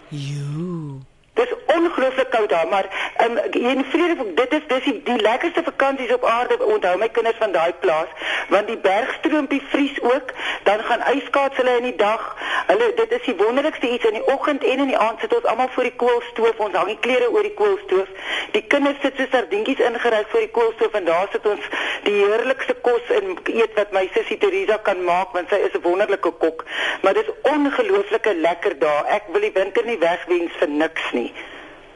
[0.08, 1.00] Jo.
[1.36, 5.62] Dis ongelooflik koud daar, maar ehm um, in Vredefok, dit is dis die, die lekkerste
[5.62, 6.64] vakansies op aarde.
[6.64, 8.08] Onthou my kinders van daai plaas,
[8.48, 12.24] want die bergstroompie vries ook, dan gaan yskaats hulle in die dag.
[12.66, 15.44] Hulle dit is die wonderlikste iets in die oggend en in die aand sit ons
[15.44, 16.62] almal voor die koolstoof.
[16.68, 18.08] Ons hang die klere oor die koolstoof.
[18.56, 21.68] Die kinders sit so sardientjies ingeryk voor die koolstoof en daar sit ons
[22.08, 25.84] die heerlikste kos en eet wat my sussie Teresa kan maak want sy is 'n
[25.84, 26.64] wonderlike kok.
[27.02, 29.04] Maar dit is ongelooflike lekker daar.
[29.20, 31.25] Ek wil die winter nie wegwens vir niks nie.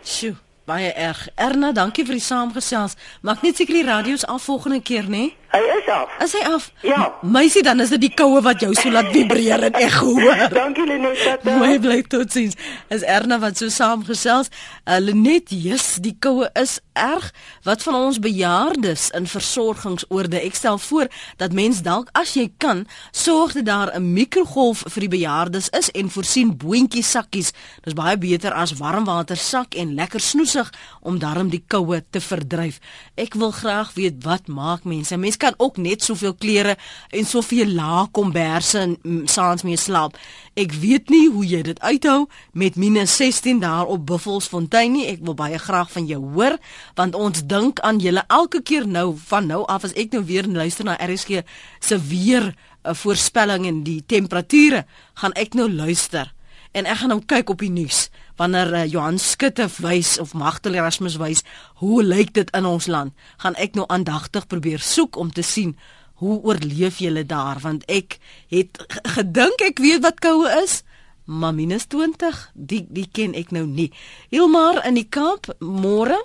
[0.02, 1.26] Sjoe, baie erg.
[1.34, 2.96] Erna, dankie vir die saamgesels.
[3.22, 5.26] Maak net seker die radio's af volgende keer, né?
[5.26, 5.39] Nee?
[5.50, 6.10] Hy is af.
[6.22, 6.68] Is hy af?
[6.86, 7.14] Ja.
[7.26, 10.44] Meisie, dan is dit die koue wat jou so laat vibreer en ek hoor.
[10.54, 11.42] Dankie Lenet.
[11.42, 12.54] Mooi bly tot sins.
[12.94, 14.52] Is Erna wat so saamgesels.
[14.84, 17.32] Uh, Lenet, yes, die koue is erg.
[17.66, 20.38] Wat van ons bejaardes in versorgingsoorde?
[20.38, 21.10] Ek stel voor
[21.42, 25.90] dat mens dalk as jy kan, sorg dat daar 'n mikrogolf vir die bejaardes is
[25.90, 27.50] en voorsien boontjie sakkies.
[27.82, 30.70] Dis baie beter as warmwater sak en lekker snoesig
[31.02, 32.78] om darm die koue te verdryf.
[33.16, 35.16] Ek wil graag weet wat maak mense?
[35.16, 36.76] Mense kan ook net soveel klere
[37.11, 40.18] en soveel lae komberse en mm, saans mee slaap.
[40.61, 45.07] Ek weet nie hoe jy dit uithou met minus 16 daar op Buffelsfontein nie.
[45.11, 46.59] Ek wil baie graag van jou hoor
[46.98, 50.48] want ons dink aan julle elke keer nou van nou af as ek nou weer
[50.48, 51.42] luister na RSG
[51.81, 56.33] se weer 'n eh, voorspelling en die temperature gaan ek nou luister
[56.72, 60.78] en ek gaan nou kyk op die nuus wanneer uh, Johan Skutte wys of Magtel
[60.78, 61.42] Erasmus wys
[61.83, 63.14] hoe lyk dit in ons land?
[63.42, 65.74] Gaan ek nou aandagtig probeer soek om te sien
[66.20, 67.59] hoe oorleef julle daar?
[67.64, 68.20] Want ek
[68.52, 68.78] het
[69.16, 70.80] gedink ek weet wat koue is
[71.30, 73.90] maar minus 20 die die ken ek nou nie.
[74.30, 76.18] Hilmar in die Kaap môre?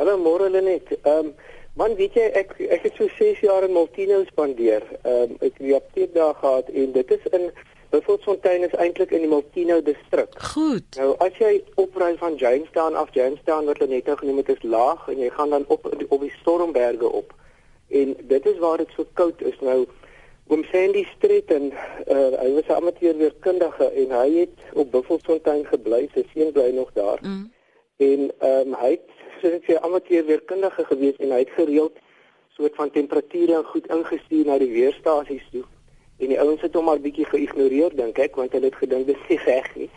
[0.00, 0.94] Hallo môre Lenet.
[1.06, 1.34] Um,
[1.78, 4.86] man weet jy ek ek het so 6 jaar in Maltino spandeer.
[5.02, 7.50] Ehm um, ek het die apteek daar gehad en dit is in
[7.90, 10.36] Beaufortfontein is eintlik in die Maltino distrik.
[10.52, 10.96] Goed.
[10.98, 14.62] Nou as jy opry van Jamestown af, Jamestown wat hulle net nou genoem het is
[14.62, 17.34] laag en jy gaan dan op op die Stormberge op.
[17.88, 19.80] En dit is waar dit so koud is nou.
[20.50, 26.08] Oom Sandy Street en uh, hy was 'n amateurweerkundige en hy het op Beaufortfontein gebly.
[26.14, 27.18] Sy seun bly nog daar.
[27.22, 27.50] Mm.
[27.96, 29.10] En ehm um, hy het
[29.42, 31.98] soos ek sê amateurweerkundige gewees en hy het gereeld
[32.54, 35.66] soort van temperature goed ingestuur na die weerstasies toe
[36.20, 39.28] en die ouens het hom maar bietjie geïgnoreer dink ek want hulle het gedink dit
[39.36, 39.90] is reg nie.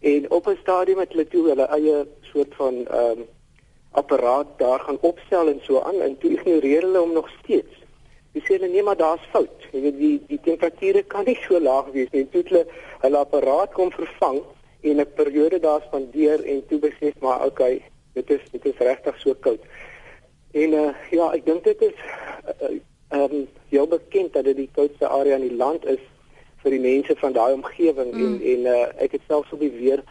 [0.00, 3.26] En op 'n stadium het hulle toe hulle eie soort van ehm um,
[3.96, 7.74] apparaat daar gaan opstel en so aan en toe ignoreer hulle hom nog steeds.
[8.32, 9.68] Hulle sê hulle nee maar daar's fout.
[9.72, 12.26] Jy weet die die temperature kan nie so laag wees nie.
[12.28, 12.66] Toe hulle
[13.00, 14.42] hulle apparaat kom vervang
[14.80, 19.18] en 'n periode daar spandeer en toe besef maar okay, dit is dit is regtig
[19.20, 19.62] so koud.
[20.52, 21.98] En uh, ja, ek dink dit is
[22.62, 22.76] uh,
[23.16, 26.02] ehm um, heel bekend dat dit die koudste area in die land is
[26.62, 28.24] vir die mense van daai omgewing mm.
[28.24, 30.02] en en uh, ek het selfs op die weer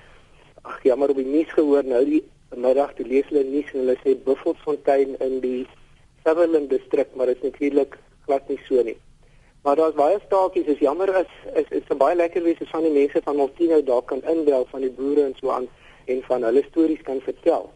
[0.62, 2.24] ag ja maar op die nuus gehoor nou die
[2.56, 5.66] middag toe lees hulle nuus en hulle sê Buffelsfontein in die
[6.24, 8.98] Sutherland distrik maar dit is natuurlik glad nie so nie.
[9.66, 12.84] Maar daar's baie staakies is jammer is is is 'n baie lekker wees as van
[12.84, 15.68] die mense van Maltino daar kan inbel van die boere en so aan
[16.06, 17.72] en van hulle stories kan vertel.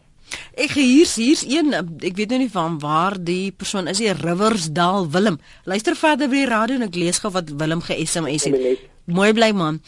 [0.54, 5.10] Ek hier's hier's een ek weet nou nie van waar die persoon is die Riversdal
[5.10, 5.40] Willem.
[5.64, 8.88] Luister verder by die radio en ek lees gou wat Willem ge-SMS het.
[9.10, 9.80] Mooi bly man.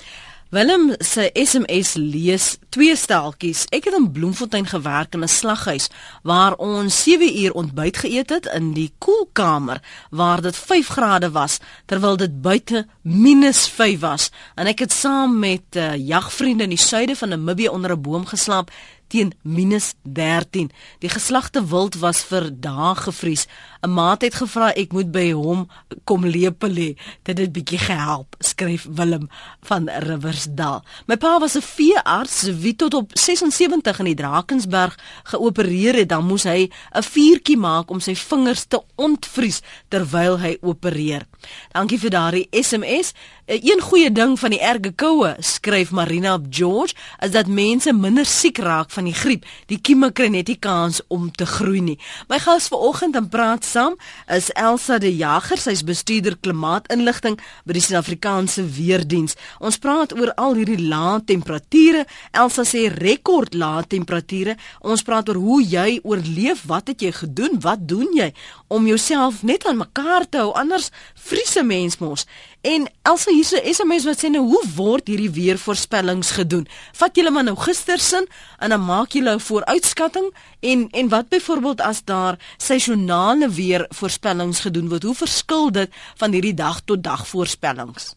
[0.53, 3.63] Willem se SMS lees twee steltjies.
[3.73, 5.89] Ek het in Bloemfontein gewerk in 'n slaghuis
[6.23, 11.59] waar ons 7 uur ontbyt geëet het in die koelkamer waar dit 5 grade was
[11.87, 14.31] terwyl dit buite minus 5 was.
[14.55, 18.27] En ek het saam met uh, jagvriende in die suide van Namibië onder 'n boom
[18.27, 18.71] geslaap
[19.13, 20.71] teen minus 13.
[21.05, 23.47] Die geslagte wild was vir dae gevries.
[23.83, 25.69] 'n Maat het gevra ek moet by hom
[26.05, 26.91] kom lepel lê.
[27.27, 29.29] Dit het bietjie gehelp, skryf Willem
[29.69, 30.83] van Riversdal.
[31.07, 36.09] My pa was 'n veearts wie tot op 76 in die Drakensberg geopereer het.
[36.09, 41.27] Dan moes hy 'n vuurtjie maak om sy vingers te ontvries terwyl hy opereer.
[41.73, 43.13] Dankie vir daardie SMS.
[43.47, 48.27] Een goeie ding van die erge koue, skryf Marina op George, is dat mense minder
[48.27, 49.45] siek raak van die griep.
[49.71, 51.99] Die kieme kry net nie kans om te groei nie.
[52.29, 53.97] My gas vanoggend en praat saam
[54.29, 59.37] is Elsa de Jager, sy's bestuurder klimaatinligting by die Suid-Afrikaanse Weerdiens.
[59.61, 62.05] Ons praat oor al hierdie lae temperature.
[62.33, 64.57] Elsa sê rekord lae temperature.
[64.81, 67.61] Ons praat oor hoe jy oorleef, wat het jy gedoen?
[67.63, 68.33] Wat doen jy
[68.73, 70.53] om jouself net aan mekaar te hou?
[70.57, 72.27] Anders vries 'n mens mos.
[72.63, 76.69] En Elsa hier so SMS wat sê nou hoe word hierdie weervoorspellings gedoen?
[76.95, 78.29] Vat julle maar nou gistersin
[78.63, 80.29] en dan maak julle 'n vooruitskatting
[80.61, 85.03] en en wat byvoorbeeld as daar seisonale weervoorspellings gedoen word?
[85.03, 88.15] Hoe verskil dit van hierdie dag tot dag voorspellings?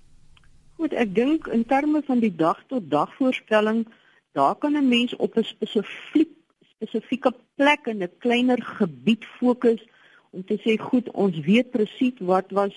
[0.78, 3.88] Goed, ek dink in terme van die dag tot dag voorspelling
[4.34, 6.30] daar kan 'n mens op 'n spesifiek
[6.78, 9.82] spesifieke plek in 'n kleiner gebied fokus
[10.30, 12.74] om te sê goed, ons weet presies wat was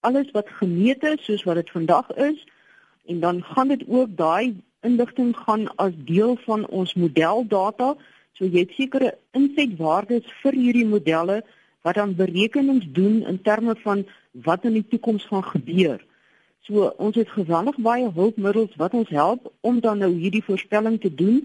[0.00, 2.46] alles wat gemeet is soos wat dit vandag is
[3.06, 7.94] en dan gaan dit ook daai inligting gaan as deel van ons modeldata
[8.38, 11.42] so jy het sekere insetwaardes vir hierdie modelle
[11.86, 15.98] wat dan berekenings doen in terme van wat in die toekoms gaan gebeur.
[16.66, 21.10] So ons het geweldig baie hulpmiddels wat ons help om dan nou hierdie voorspelling te
[21.14, 21.40] doen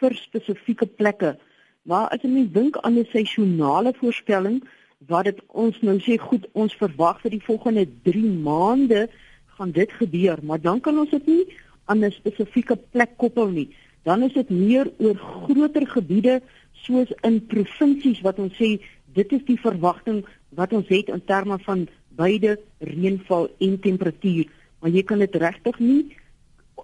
[0.00, 1.36] vir spesifieke plekke.
[1.82, 4.62] Maar as jy dink aan 'n seisonale voorspelling
[5.08, 9.08] wat dit ons nou sê goed ons verwag vir die volgende 3 maande
[9.56, 11.44] gaan dit gebeur, maar dan kan ons dit nie
[11.84, 13.68] aan 'n spesifieke plek koppel nie.
[14.02, 16.40] Dan is dit meer oor groter gebiede
[16.72, 18.80] soos in provinsies wat ons sê
[19.12, 24.46] dit is die verwagting wat ons het in terme van beide reënval en temperatuur,
[24.80, 26.16] maar jy kan dit regtig nie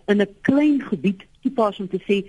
[0.06, 2.24] in 'n klein gebied toepas om te sê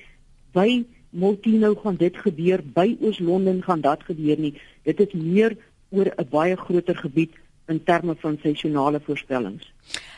[0.53, 4.53] by Multino gaan dit gebeur, by Oos-London gaan dit gebeur nie.
[4.83, 5.57] Dit is meer
[5.89, 7.33] oor 'n baie groter gebied
[7.67, 9.71] in terme van seisonale voorspellings.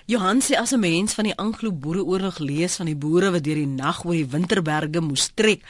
[0.06, 3.68] Johan sê as 'n mens van die Anglo-Boereoorlog lees van die boere wat deur die
[3.68, 5.62] nag oor die winterberge moes trek,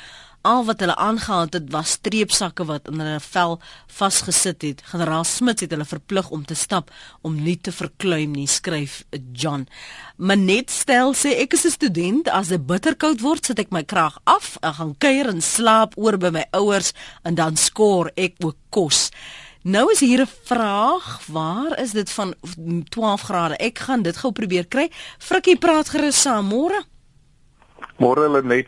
[0.41, 3.57] al wat hulle aangehaal het was streepsakke wat in hulle vel
[3.87, 4.83] vasgesit het.
[4.91, 9.67] Generaal Smit het hulle verplig om te stap om nie te verkleum nie, skryf John.
[10.15, 14.17] Manet stel sê ek is 'n student, as dit bitterkoud word, sit ek my krag
[14.23, 18.57] af, ek gaan kuier en slaap oor by my ouers en dan skoor ek ook
[18.69, 19.11] kos.
[19.61, 22.33] Nou is hier 'n vraag, waar is dit van
[22.89, 23.57] 12 grade?
[23.57, 24.91] Ek gaan dit gou probeer kry.
[25.17, 26.83] Frikkie praat gerus saam môre.
[27.97, 28.67] Môre hulle net.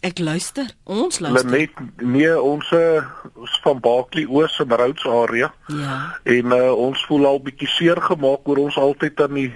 [0.00, 0.64] Ek luister.
[0.84, 1.50] Ons luister.
[1.50, 3.04] Hulle net nee, ons uh,
[3.44, 5.52] is van Baaklie Oos en Rhodes area.
[5.66, 6.16] Ja.
[6.24, 9.50] En uh, ons voel al bietjie seer gemaak oor ons altyd aan die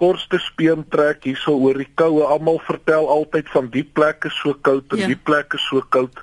[0.00, 2.22] kortste speen trek hierso oor die koue.
[2.24, 5.10] Almal vertel altyd van die plek is so koud en ja.
[5.10, 6.22] die plek is so koud.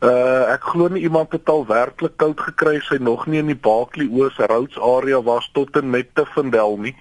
[0.00, 3.62] Uh ek glo nie iemand het al werklik koud gekry sy nog nie in die
[3.68, 6.94] Baaklie Oos Rhodes area was tot en met te Vindel nie.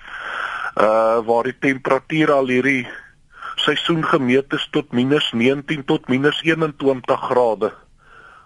[0.76, 2.88] Uh waar die temperatuur al hierdie
[3.56, 7.72] seisoen gemeet is tot -19 tot -21 grade.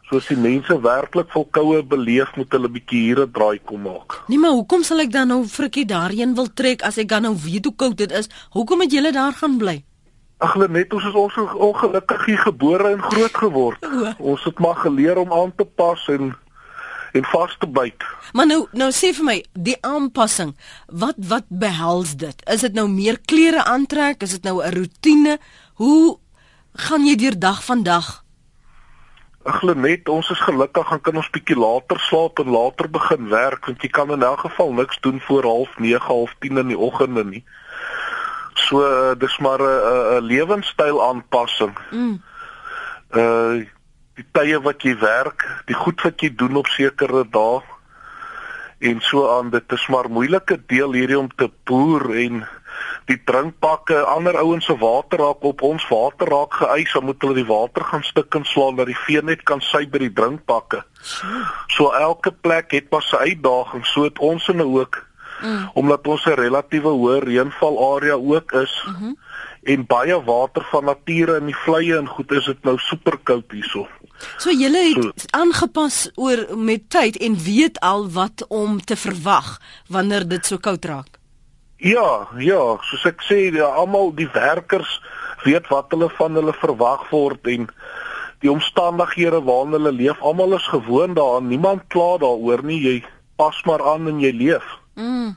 [0.09, 3.81] So as die mense werklik vol koue beleef, moet hulle bietjie hier 'n draai kom
[3.81, 4.21] maak.
[4.27, 7.35] Nee, maar hoekom sal ek dan nou frikkie daarheen wil trek as ek dan nou
[7.35, 8.29] weet hoe koud dit is?
[8.51, 9.83] Hoekom het julle daar gaan bly?
[10.43, 13.86] Ag net ons is ons ongelukkig hier gebore en groot geword.
[14.19, 16.34] Ons het maar geleer om aan te pas en
[17.13, 18.03] en vas te byt.
[18.34, 20.56] Maar nou nou sê vir my, die aanpassing,
[20.89, 22.41] wat wat behels dit?
[22.49, 24.25] Is dit nou meer klere aantrek?
[24.25, 25.38] Is dit nou 'n rotine?
[25.77, 26.17] Hoe
[26.73, 28.23] gaan jy deur dag van dag?
[29.43, 33.65] Ag net, ons is gelukkig gaan kan ons bietjie later slaap en later begin werk
[33.65, 37.43] want jy kan in elk geval niks doen voor 09:30, 10:00 in die oggende nie.
[38.73, 41.77] So uh, dis maar 'n uh, 'n lewenstyl aanpassing.
[41.91, 42.21] Mm.
[43.13, 43.65] Uh
[44.13, 47.62] die tye wat jy werk, die goed wat jy doen op sekere dae
[48.89, 52.43] en so aan dit is maar moeilike deel hierdie om te boer en
[53.09, 57.39] die drinkpakke ander ouens se water raak op ons water raak geëis dan moet hulle
[57.41, 60.83] die water gaan stik en slaan dat die vee net kan sy by die drinkpakke.
[61.73, 65.01] So elke plek het pas sy uitdagings so het ons in 'n ook
[65.41, 65.69] mm.
[65.74, 69.17] omdat ons 'n relatiewe hoë reënval area ook is mm -hmm.
[69.63, 73.52] en baie water van nature in die vleie en goed is dit nou super koud
[73.52, 73.88] hierso.
[74.38, 79.60] So julle het so, aangepas oor met tyd en weet al wat om te verwag
[79.88, 81.19] wanneer dit so koud raak.
[81.78, 85.02] Ja, ja, soos ek sê, ja, almal die werkers
[85.43, 87.67] weet wat hulle van hulle verwag word en
[88.43, 91.48] die omstandighede waarin hulle leef, almal is gewoond daaraan.
[91.48, 92.80] Niemand kla daaroor nie.
[92.84, 92.96] Jy
[93.39, 94.65] pas maar aan en jy leef.
[94.95, 95.36] Mm.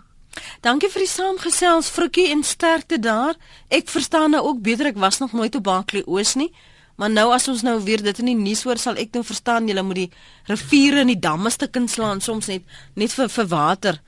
[0.61, 3.37] Dankie vir die saamgesels, Frikkie en sterkte daar.
[3.73, 6.51] Ek verstaan nou ook beter ek was nog nooit op Baaklie Oos nie.
[6.97, 9.69] Maar nou as ons nou weer dit in die nuus hoor, sal ek nou verstaan
[9.69, 10.11] jy moet die
[10.49, 12.64] riviere en die damme stukkend slaan soms net
[12.95, 14.01] net vir vir water.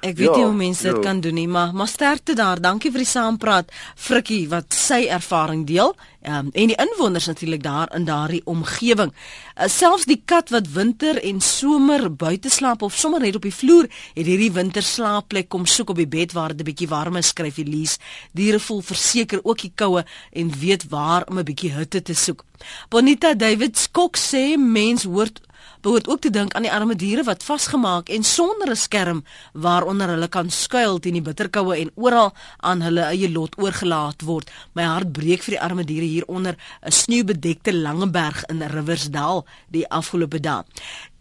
[0.00, 1.02] Ek weet ja, nie hoe mense dit ja.
[1.04, 2.60] kan doen nie, maar maar sterkte daar.
[2.60, 5.92] Dankie vir die saampraat, Frikkie wat sy ervaring deel.
[6.20, 9.12] Um, en die inwoners natuurlik daar in daardie omgewing.
[9.56, 13.54] Uh, selfs die kat wat winter en somer buite slaap of sommer net op die
[13.54, 17.24] vloer, het hierdie winter slaapplek kom soek op die bed waar dit 'n bietjie warmer
[17.24, 17.98] skryf Elise.
[18.32, 22.44] Diere voel verseker ook die koue en weet waar om 'n bietjie hitte te soek.
[22.88, 25.40] Bonita David Skok sê mens hoort
[25.82, 30.08] behoort ook te dink aan die arme diere wat vasgemaak en sonder 'n skerm waaronder
[30.08, 34.50] hulle kan skuil teen die bitterkoue en oral aan hulle eie lot oorgelaat word.
[34.74, 39.88] My hart breek vir die arme diere hier onder 'n sneeubedekte Langeberg in Riversdal die
[39.88, 40.64] afgelope dag.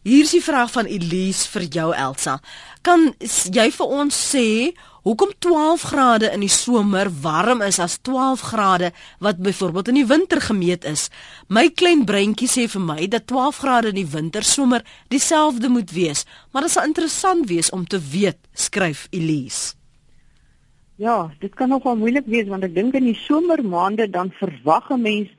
[0.04, 2.40] Hier is die vraag van Elise vir jou Elsa.
[2.82, 3.16] Kan
[3.52, 4.74] jy vir ons sê
[5.10, 10.06] hoekom 12 grade in die somer warm is as 12 grade wat byvoorbeeld in die
[10.06, 11.08] winter gemeet is.
[11.50, 15.90] My klein breintjie sê vir my dat 12 grade in die winter sommer dieselfde moet
[15.96, 19.74] wees, maar dit sal interessant wees om te weet, skryf Elise.
[21.02, 25.02] Ja, dit kan nogal moeilik wees want ek dink in die somermaande dan verwag 'n
[25.02, 25.30] mens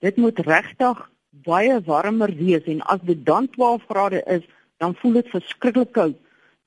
[0.00, 1.04] dit moet regtig
[1.44, 4.44] baie warmer wees en as dit dan 12 grade is,
[4.78, 6.16] dan voel dit verskriklik koud.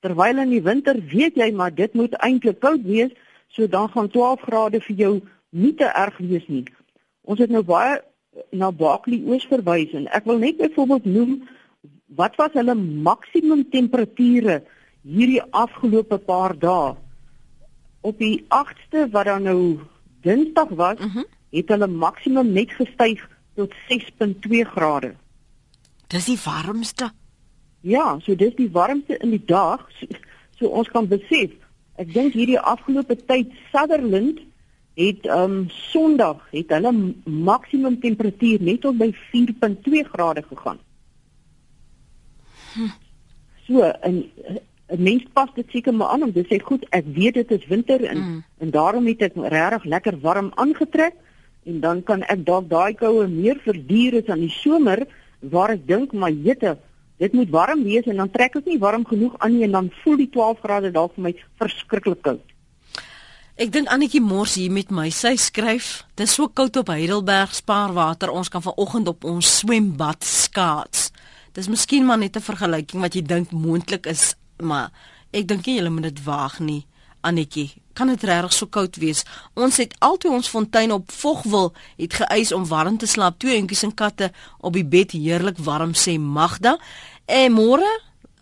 [0.02, 3.12] Terwyl in die winter weet jy maar dit moet eintlik koud wees,
[3.54, 5.14] so dan gaan 12 grade vir jou
[5.52, 6.66] nie te erg wees nie.
[7.22, 8.00] Ons het nou baie
[8.56, 11.36] na Bakli oos verwys en ek wil net byvoorbeeld noem
[12.16, 14.62] wat was hulle maksimum temperature
[15.04, 16.96] hierdie afgelope paar dae.
[18.02, 19.62] Op die 8ste wat dan nou
[20.22, 21.18] Dinsdag was, uh mhm.
[21.18, 21.26] -huh.
[21.52, 23.22] het hulle maksimum net gestyg
[23.56, 25.16] tot 6.2 grade.
[26.08, 27.12] Dis die warmste.
[27.82, 29.88] Ja, so dis die warmste in die dag.
[30.00, 30.08] So,
[30.60, 31.54] so ons kan besef,
[32.02, 34.40] ek dink hierdie afgelope tyd Sutherland
[35.00, 36.92] het ehm um, Sondag het hulle
[37.26, 40.80] maksimum temperatuur net op by 4.2 grade gegaan.
[42.74, 42.92] Hm.
[43.66, 44.26] So en
[44.92, 47.68] 'n mens pas dit seker maar aan om te sê goed, ek weet dit is
[47.68, 48.44] winter en mm.
[48.58, 51.16] en daarom het ek regtig lekker warm aangetrek
[51.64, 55.06] en dan kan ek dalk daai koue meer verduur as aan die somer
[55.40, 56.78] waar ek dink maar jette
[57.22, 59.92] Dit moet warm wees en dan trek ek nie warm genoeg aan nie en dan
[60.02, 62.42] voel die 12 grade dalk vir my verskriklik koud.
[63.62, 65.10] Ek dink Annetjie Mors hier met my.
[65.14, 68.32] Sy skryf: "Dit is so koud op Heidelberg Spaarwater.
[68.32, 71.12] Ons kan vanoggend op ons swembad skaats."
[71.54, 74.90] Dis miskien maar net 'n vergelyking wat jy dink moontlik is, maar
[75.32, 76.88] ek dink jy moet dit waag nie.
[77.22, 79.22] Annetjie, kan dit regtig so koud wees?
[79.54, 81.70] Ons het altyd ons fontein op Vogwil
[82.00, 83.38] het geëis om warm te slaap.
[83.38, 86.80] Twee hondjies en katte op die bed heerlik warm sê Magda.
[87.26, 87.88] En môre,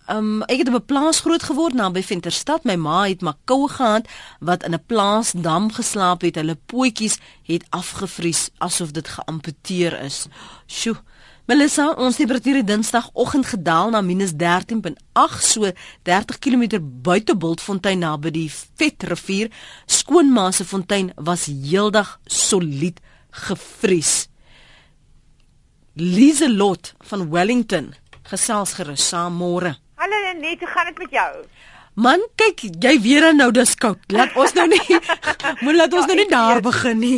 [0.10, 2.64] um, ek het op 'n plaas groot geword naby Venterstad.
[2.64, 4.08] My ma het maar koue gehad
[4.40, 6.36] wat in 'n plaasdam geslaap het.
[6.36, 10.28] Hulle pootjies het afgevries asof dit geamputeer is.
[10.68, 10.98] Sjoe.
[11.46, 15.72] Melissa, ons temperatuur het Dinsdagoggend gedaal na -13.8, so
[16.02, 19.50] 30 km buite Bultfontein naby die Vetrivier.
[19.86, 23.00] Skoonma se fontein was heeldag solied
[23.30, 24.28] gevries.
[25.94, 27.94] Lieselot van Wellington
[28.30, 29.76] gesels gerus saam môre.
[29.98, 31.32] Hallo Net, hoe gaan dit met jou?
[32.00, 34.00] Man, kyk, jy weer nou dis koud.
[34.14, 34.80] Laat ons nou nie
[35.66, 37.18] moet laat ons ja, nou nie daar begin nie.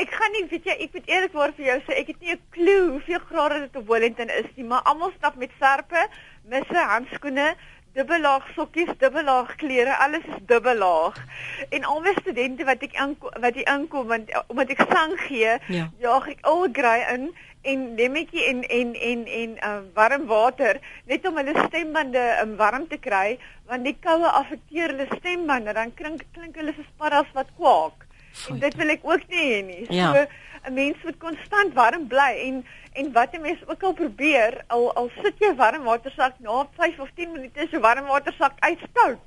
[0.00, 2.40] Ek gaan nie, weet jy, ek moet eerlikwaar vir jou sê, ek het nie 'n
[2.56, 6.08] klou hoeveel grade dit op Wellington is nie, maar almal stap met serpe,
[6.48, 7.52] misse, handskoene,
[7.94, 11.16] dubbellaag sokkies, dubbellaag klere, alles is dubbellaag.
[11.70, 12.96] En al my studente wat ek
[13.40, 15.90] wat jy inkom want omdat ek sang gee, ja.
[16.02, 17.30] jaag ek al grey in
[17.62, 22.86] en lemmetjie en en en en uh, warm water net om hulle stembande um, warm
[22.88, 23.38] te kry
[23.68, 28.06] want die koue affekteer hulle stembande dan klink klink hulle soos paddas wat kwak
[28.48, 30.12] en dit wil ek ook nie hê nie ja.
[30.14, 30.26] so
[30.68, 34.92] 'n mens moet konstant warm bly en en wat 'n mens ook al probeer al
[34.96, 39.20] al sit jy warm watersak na 5 of 10 minute so warm watersak ijskoud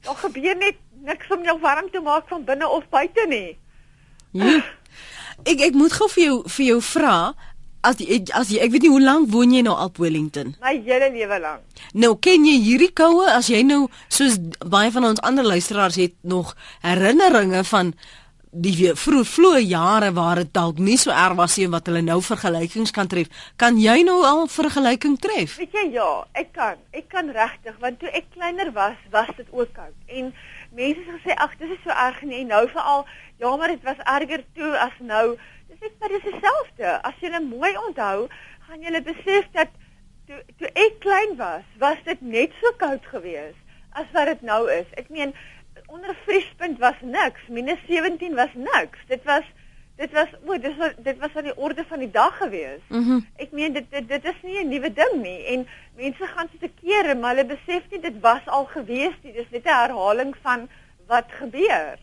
[0.00, 3.58] dan gebeur net niks om jou warm te maak van binne of buite nie
[4.30, 4.60] ja.
[5.44, 7.34] ek ek moet gou vir jou vir jou vra
[7.80, 10.54] As jy as jy ek weet nie hoe lank woon jy nou al Wellington?
[10.60, 11.84] My hele lewe lank.
[11.96, 16.16] Nou ken jy hierdie koue as jy nou soos baie van ons ander luisteraars het
[16.20, 16.52] nog
[16.84, 17.94] herinneringe van
[18.50, 22.18] die vroeë vloe jare waar dit dalk nie so erg was nie wat hulle nou
[22.20, 23.30] vergelykings kan tref.
[23.56, 25.56] Kan jy nou al vergelyking tref?
[25.62, 26.80] Weet jy ja, ek kan.
[26.92, 29.94] Ek kan regtig want toe ek kleiner was, was dit ook koud.
[30.08, 30.34] En
[30.74, 32.42] mense het gesê ag, dis is so erg nie.
[32.44, 33.06] Nou veral
[33.40, 35.38] ja, maar dit was erger toe as nou
[35.80, 37.02] dit maar dis dieselfde.
[37.02, 38.28] As jy mooi onthou,
[38.66, 39.72] gaan jy besef dat
[40.26, 43.58] toe toe ek klein was, was dit net so koud geweest
[43.98, 44.86] as wat dit nou is.
[45.00, 45.34] Ek meen
[45.90, 48.98] onder vriespunt was niks, -17 was niks.
[49.08, 49.46] Dit was
[50.00, 52.88] dit was o, dit was dit was aan die orde van die dag geweest.
[52.88, 53.26] Mm -hmm.
[53.36, 55.66] Ek meen dit, dit dit is nie 'n nuwe ding nie en
[55.96, 59.32] mense gaan se te kere, maar hulle besef nie dit was al geweest nie.
[59.32, 60.68] Dis net 'n herhaling van
[61.06, 61.98] wat gebeur.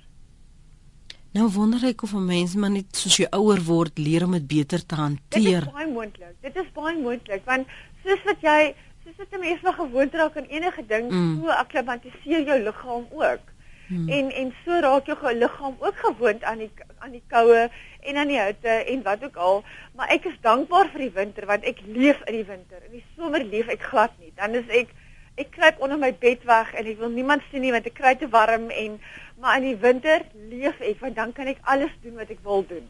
[1.32, 4.48] Nou wonder ek of 'n mens maar net soos jy ouer word leer om dit
[4.48, 5.62] beter te hanteer.
[5.62, 6.36] Dit is baie moontlik.
[6.42, 7.68] Dit is baie moontlik want
[8.04, 11.40] soos wat jy soos wat 'n mens nog gewoond raak aan enige ding, mm.
[11.42, 13.44] so akklimatiseer jou liggaam ook.
[13.88, 14.10] Mm.
[14.10, 17.70] En en so raak jou liggaam ook gewoond aan die aan die koue
[18.00, 19.64] en aan die hitte en wat ook al.
[19.96, 22.84] Maar ek is dankbaar vir die winter want ek leef in die winter.
[22.86, 24.32] In die somer leef ek glad nie.
[24.36, 24.92] Dan is ek
[25.38, 28.16] ek kruip onder my bed weg en ek wil niemand sien nie want ek kry
[28.18, 29.00] te warm en
[29.40, 32.66] maar in die winter leef ek want dan kan ek alles doen wat ek wil
[32.68, 32.88] doen.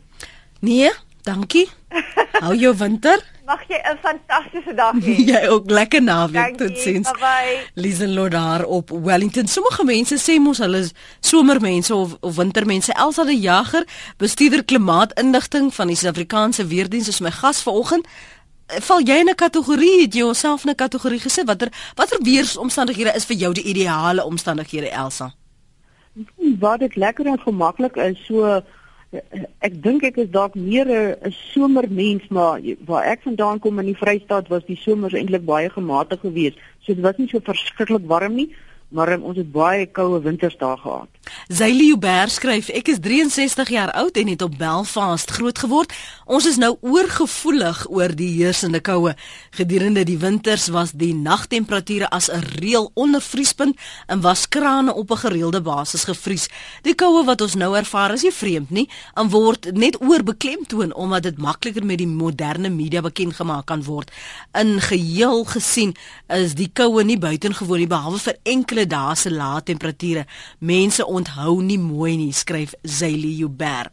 [0.59, 0.91] Nee,
[1.27, 1.67] Dankie.
[2.39, 3.19] Hou jou winter.
[3.49, 5.15] Mag jy 'n fantastiese dag hê.
[5.27, 7.11] Jy ook lekker naweek totsiens.
[7.11, 7.57] bye-bye.
[7.75, 9.47] Lieselot daar op Wellington.
[9.47, 12.93] Sommige mense sê mos hulle is somermense of, of wintermense.
[12.93, 13.83] Elsa de Jager,
[14.17, 18.07] bestuurder klimaatinligting van die Suid-Afrikaanse Weerdienste is my gas vanoggend.
[18.67, 20.01] Val jy in 'n kategorie?
[20.01, 21.45] Het jy jouself in 'n kategorie gesit?
[21.45, 25.33] Watter watter weeromstandighede is vir jou die ideale omstandighede, Elsa?
[26.59, 28.61] Waar dit lekker en gemaklik is, so
[29.63, 33.99] ek dink ek is dalk meer 'n somermens, maar waar ek vandaan kom in die
[34.01, 36.57] Vrystaat was die somers eintlik baie gematig geweest.
[36.79, 38.49] So dit was nie so verskriklik warm nie,
[38.89, 41.16] maar um, ons het baie koue winters daar gehad.
[41.47, 45.93] Zayli Uber skryf: Ek is 63 jaar oud en het op Belfast groot geword.
[46.25, 49.15] Ons is nou oorgevoelig oor die heersende koue.
[49.51, 55.11] Gedurende die winters was die nagtemperature as 'n reël onder vriespunt en was krane op
[55.11, 56.49] 'n gereelde basis gevries.
[56.81, 61.23] Die koue wat ons nou ervaar is nie vreemd nie en word net oorbeklemtoon omdat
[61.23, 64.11] dit makliker met die moderne media bekend gemaak kan word.
[64.53, 65.95] In geheel gesien
[66.27, 70.25] is die koue nie buitengewoon nie behalwe vir enkele dae se lae temperature.
[70.59, 73.91] Mense onthou nie mooi nie, skryf Zayli Uber.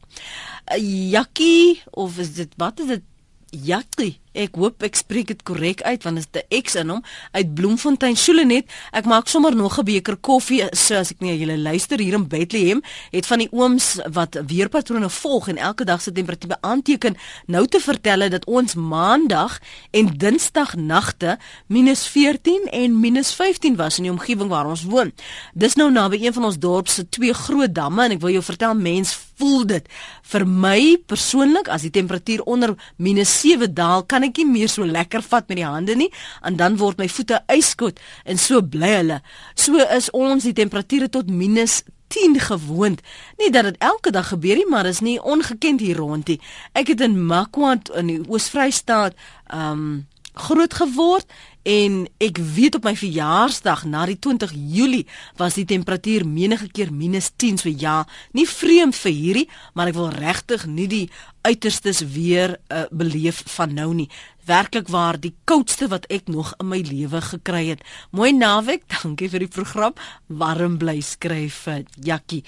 [1.15, 3.09] Jakkie of is dit wat is dit?
[3.51, 4.19] Jakkie.
[4.35, 7.55] Ek hoop ek spreek dit korrek uit want dit is 'n X in hom uit
[7.55, 8.67] Bloemfontein Soelenet.
[8.91, 12.27] Ek maak sommer nog 'n beker koffie so as ek nie julle luister hier in
[12.27, 17.17] Bethlehem het van die ooms wat weerpatrone volg en elke dag se temperatuur aanteken
[17.47, 19.61] nou te vertel dat ons maandag
[19.93, 25.13] en dinsdag nagte -14 en -15 was in die omgewing waar ons woon.
[25.55, 28.43] Dis nou naby een van ons dorp se twee groot damme en ek wil jou
[28.43, 29.89] vertel mens voel dit.
[30.23, 35.23] Vir my persoonlik as die temperatuur onder -7 daal kan ek nie meer so lekker
[35.23, 36.11] vat met die hande nie
[36.43, 39.21] en dan word my voete yskoud en so bly hulle.
[39.55, 41.83] So is ons die temperature tot minus
[42.15, 43.01] 10 gewoond.
[43.41, 46.41] Nie dat dit elke dag gebeur nie, maar is nie ongekend hier rondie.
[46.73, 49.17] Ek het in Makwant in die Oos-Vrystaat
[49.53, 50.05] um
[50.35, 51.31] groot geword
[51.65, 55.07] en ek weet op my verjaarsdag na die 20 Julie
[55.41, 58.03] was die temperatuur menige keer minus 10 so ja,
[58.37, 61.07] nie vreemd vir hierdie, maar ek wil regtig nie die
[61.45, 64.11] uiterstes weer uh, beleef van nou nie.
[64.45, 67.85] Werklik waar die koudste wat ek nog in my lewe gekry het.
[68.13, 69.97] Mooi naweek, dankie vir die program.
[70.29, 72.45] Warm bly skryf vir Jakkie.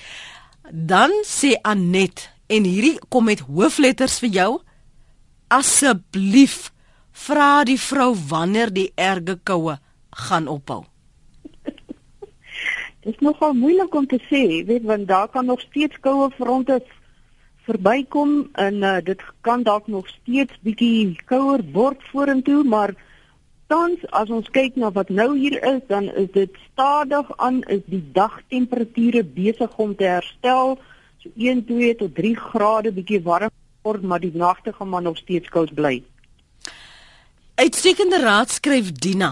[0.69, 4.51] Dan sê Anet en hierdie kom met hoofletters vir jou.
[5.49, 6.67] Asseblief
[7.17, 9.79] vra die vrou wanneer die erge koue
[10.27, 10.85] gaan ophou.
[13.03, 16.81] Dit is nogal moeilik om te sê, weet want daar kan nog steeds koue fronte
[17.67, 22.95] verbykom en uh, dit kan dalk nog steeds bietjie kouer word vorentoe, maar
[23.67, 27.83] tans as ons kyk na wat nou hier is, dan is dit stadig aan is
[27.91, 30.77] die dagtemperature besig om te herstel,
[31.23, 33.51] so 1, 2 tot 3 grade bietjie warm
[33.87, 35.99] word, maar die nagte gaan maar nog steeds koud bly.
[37.57, 39.31] Uitstekende raad skryf Dina.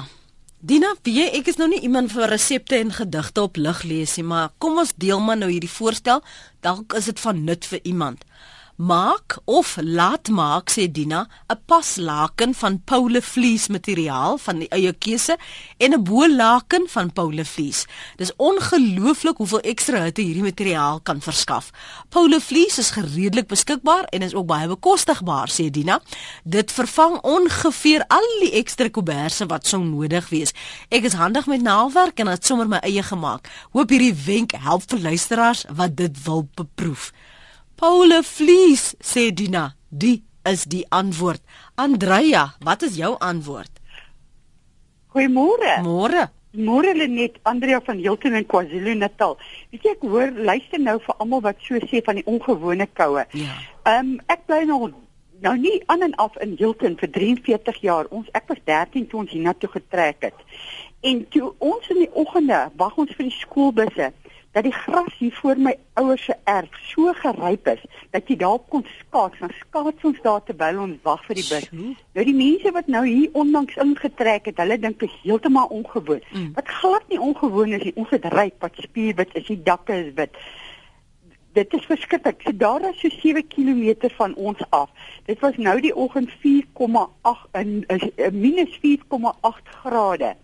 [0.65, 4.25] Dina, jy, ek is nou nie iemand vir resepte en gedigte op lig lees nie,
[4.25, 6.23] maar kom ons deel maar nou hierdie voorstel,
[6.65, 8.25] dalk is dit van nut vir iemand.
[8.75, 15.37] Maak of laat maak sê Dina 'n paslaken van poulevlies materiaal van die eie keuse
[15.79, 17.87] en 'n bolaken van poulevlies.
[18.17, 21.71] Dis ongelooflik hoeveel ekstra hitte hierdie materiaal kan verskaf.
[22.09, 26.01] Poulevlies is redelik beskikbaar en is ook baie bekostigbaar sê Dina.
[26.45, 30.53] Dit vervang ongeveer al die ekstra kuberse wat sou nodig wees.
[30.89, 33.49] Ek is handig met naaldwerk en het sommer my eie gemaak.
[33.71, 37.13] Hoop hierdie wenk help vir luisteraars wat dit wil beproef.
[37.85, 41.43] Paule Vlies sê Dina, die is die antwoord.
[41.77, 43.69] Andrea, wat is jou antwoord?
[45.13, 45.75] Goeiemôre.
[45.85, 46.23] Môre.
[46.57, 49.37] Môre Lenet, Andrea van Hilton in KwaZulu-Natal.
[49.75, 53.27] Weet jy ek hoor luister nou vir almal wat so sê van die ongewone koue.
[53.37, 53.61] Ja.
[53.83, 54.89] Ehm um, ek bly nog
[55.45, 58.09] nou nie aan en af in Hilton vir 43 jaar.
[58.09, 60.45] Ons ek was 13 toe ons hiernatoe getrek het.
[61.05, 64.15] En toe ons in die oggende wag ons vir die skoolbusse
[64.55, 67.81] dat die gras hier voor my ouers se erf so geryp is
[68.15, 71.67] dat jy daarop kon skaats, dan skaats ons daar terwyl ons wag vir die bus.
[72.15, 76.23] Nou die mense wat nou hier onlangs ingetrek het, hulle dink dit is heeltemal ongewoon.
[76.31, 76.53] Mm.
[76.55, 77.95] Wat glad nie ongewoon is nie.
[77.99, 80.39] Ons het ryp, wat spierwit is, die dakke is wit.
[81.55, 82.47] Dit is verskriklik.
[82.47, 84.91] So daar is so 7 km van ons af.
[85.27, 87.85] Dit was nou die oggend 4,8 in
[88.39, 90.35] minus 4,8 grade.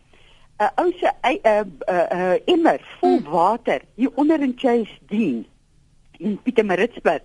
[0.60, 3.30] 'n ou se 'n 'n emmer vol hmm.
[3.32, 5.46] water hier onder in Chase Dean
[6.18, 7.22] in Pietermaritzburg.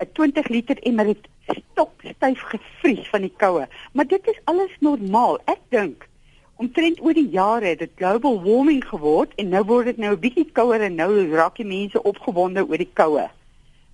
[0.00, 3.68] 'n 20 liter emmer het stokstyf gevries van die koue.
[3.92, 5.38] Maar dit is alles normaal.
[5.44, 6.08] Ek dink
[6.56, 10.20] omtrent oor die jare het dit global warming geword en nou word dit nou 'n
[10.20, 13.28] bietjie kouer en nou raak die mense opgewonde oor die koue.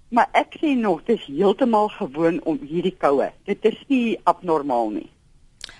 [0.08, 3.32] Maar ek sê nog, dit is heeltemal gewoon om hierdie koue.
[3.44, 5.10] Dit is nie abnormaal nie.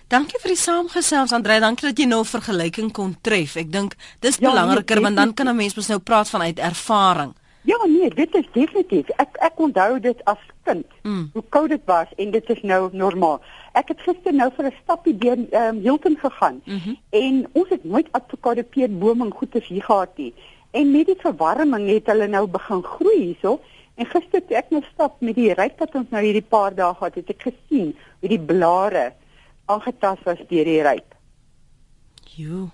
[0.07, 3.57] Dankie vir die saamgesels Andre, dankie dat jy nou 'n vergelyking kon tref.
[3.57, 6.59] Ek dink dis ja, belangriker nee, want dan kan 'n mens mos nou praat vanuit
[6.59, 7.35] ervaring.
[7.65, 9.09] Ja nee, dit is definitief.
[9.19, 10.87] Ek ek onthou dit as kind.
[11.03, 11.31] Mm.
[11.33, 13.41] Hoe koud dit was en dit is nou normaal.
[13.73, 16.97] Ek het gister nou vir 'n stapie deur ehm um, Hilton gegaan mm -hmm.
[17.11, 20.35] en ons het nooit avokado peerbome en goeie hier gehad nie.
[20.71, 23.61] En met die verwarming het hulle nou begin groei hierso.
[23.95, 26.95] En gister toe ek nou stap met die ryk wat ons nou hierdie paar dae
[26.95, 29.13] gehad het, het ek gesien hoe die blare
[29.67, 31.15] aangetast was deur die ryp.
[32.37, 32.69] Jo.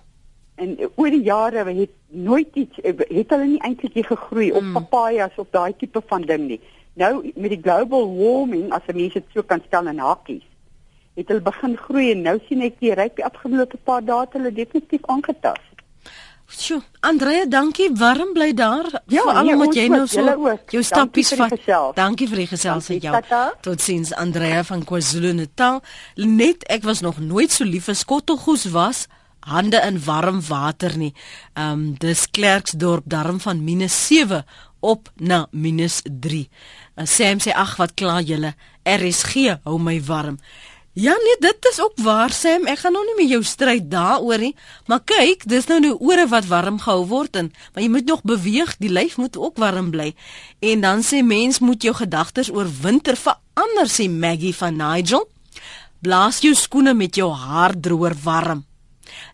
[0.55, 4.57] En oor die jare het nooit iets het hulle nie eintlik gegroei mm.
[4.57, 6.61] op papajas of daai tipe van ding nie.
[6.93, 10.45] Nou met die global warming as mense dit so kan stel in hakies,
[11.17, 14.37] het hulle begin groei en nou sien ek die ryp die afgelope paar dae het
[14.37, 15.72] hulle definitief aangetast.
[16.53, 17.89] Sjoe, Andrea, dankie.
[17.97, 18.85] Warm bly daar.
[19.07, 21.55] Ja, Veral nee, omdat jy nou so jou stappies vat.
[21.97, 23.21] Dankie vir die gesels met jou.
[23.65, 25.81] Totsiens Andrea van KwaZulu-Natal.
[26.15, 29.07] Net ek was nog nooit so lief vir skottelgoes was
[29.43, 31.13] hande in warm water nie.
[31.53, 34.43] Ehm um, dis Klerksdorp darm van -7
[34.79, 36.47] op na -3.
[36.95, 38.53] Uh, Sam sê ag wat kla julle.
[38.83, 40.39] RSG hou my warm.
[40.93, 42.67] Ja nee, dit is ook waar Sam.
[42.69, 44.51] Ek gaan nou nie met jou stryd daaroor nie,
[44.85, 48.21] maar kyk, dis nou nou ore wat warm gehou word en maar jy moet nog
[48.21, 50.11] beweeg, die lyf moet ook warm bly.
[50.61, 55.25] En dan sê mens moet jou gedagtes oor winter verander sê Maggie van Nigel.
[56.05, 58.61] Blaas jou skoene met jou haardroër warm.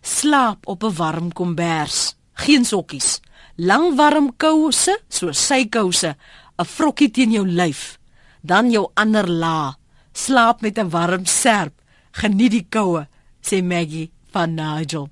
[0.00, 2.16] Slaap op 'n warm kombers.
[2.32, 3.20] Geen sokkies.
[3.56, 6.16] Lang warm kouse, so sy kouse,
[6.56, 7.98] 'n vrokkie teen jou lyf.
[8.40, 9.79] Dan jou ander la.
[10.20, 11.74] Slaap met 'n warm serp.
[12.10, 13.06] Geniet die koue,
[13.40, 15.08] sê Maggie van Nigel.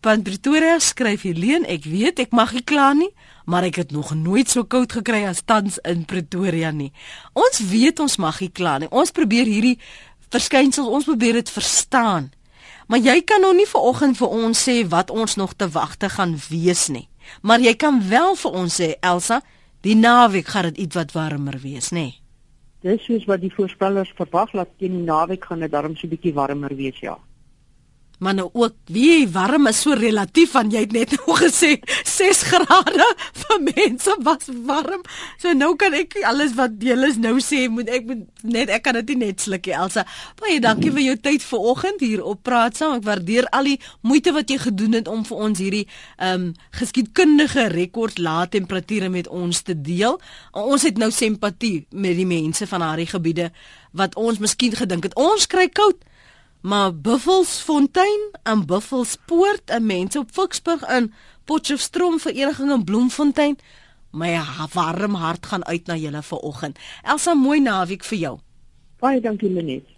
[0.00, 3.10] Van Pretoria skryf Helene, ek weet ek mag nie kla nie,
[3.44, 6.92] maar ek het nog nooit so koud gekry as tans in Pretoria nie.
[7.32, 8.90] Ons weet ons mag nie kla nie.
[8.90, 9.78] Ons probeer hierdie
[10.30, 12.30] verskynsels, ons probeer dit verstaan.
[12.86, 16.36] Maar jy kan nou nie vanoggend vir ons sê wat ons nog te wagte gaan
[16.48, 17.08] wees nie.
[17.42, 19.40] Maar jy kan wel vir ons sê Elsa,
[19.80, 22.25] die naweek gaan dit ietwat warmer wees, nê?
[22.86, 26.34] Dis soos wat die voorspellers verwag dat teen die naweek gaan dit darm so bietjie
[26.36, 27.16] warmer wees, ja
[28.18, 31.74] maar nou ook wie warm is so relatief want jy het net nou gesê
[32.08, 33.08] 6 grade
[33.42, 35.02] vir mense was warm.
[35.42, 38.96] So nou kan ek alles wat julle nou sê moet ek moet net ek kan
[39.00, 40.06] dit net slukkie Elsa.
[40.40, 42.96] Baie dankie vir jou tyd vanoggend hier op praat saam.
[43.00, 45.84] Ek waardeer al die moeite wat jy gedoen het om vir ons hierdie
[46.16, 50.20] ehm um, geskiedkundige rekord lae temperature met ons te deel.
[50.56, 53.50] Ons het nou simpatie met die mense van daardie gebiede
[53.96, 56.00] wat ons miskien gedink het ons kry koud
[56.60, 61.12] maar Buffelsfontein en Buffelspoort en mense op Ficksburg in
[61.44, 63.58] Potchefstroom vereniging in Bloemfontein
[64.10, 64.38] my
[64.72, 68.38] warm hart gaan uit na julle vanoggend Elsa mooi naweek vir jou.
[69.00, 69.95] Baie dankie Lenet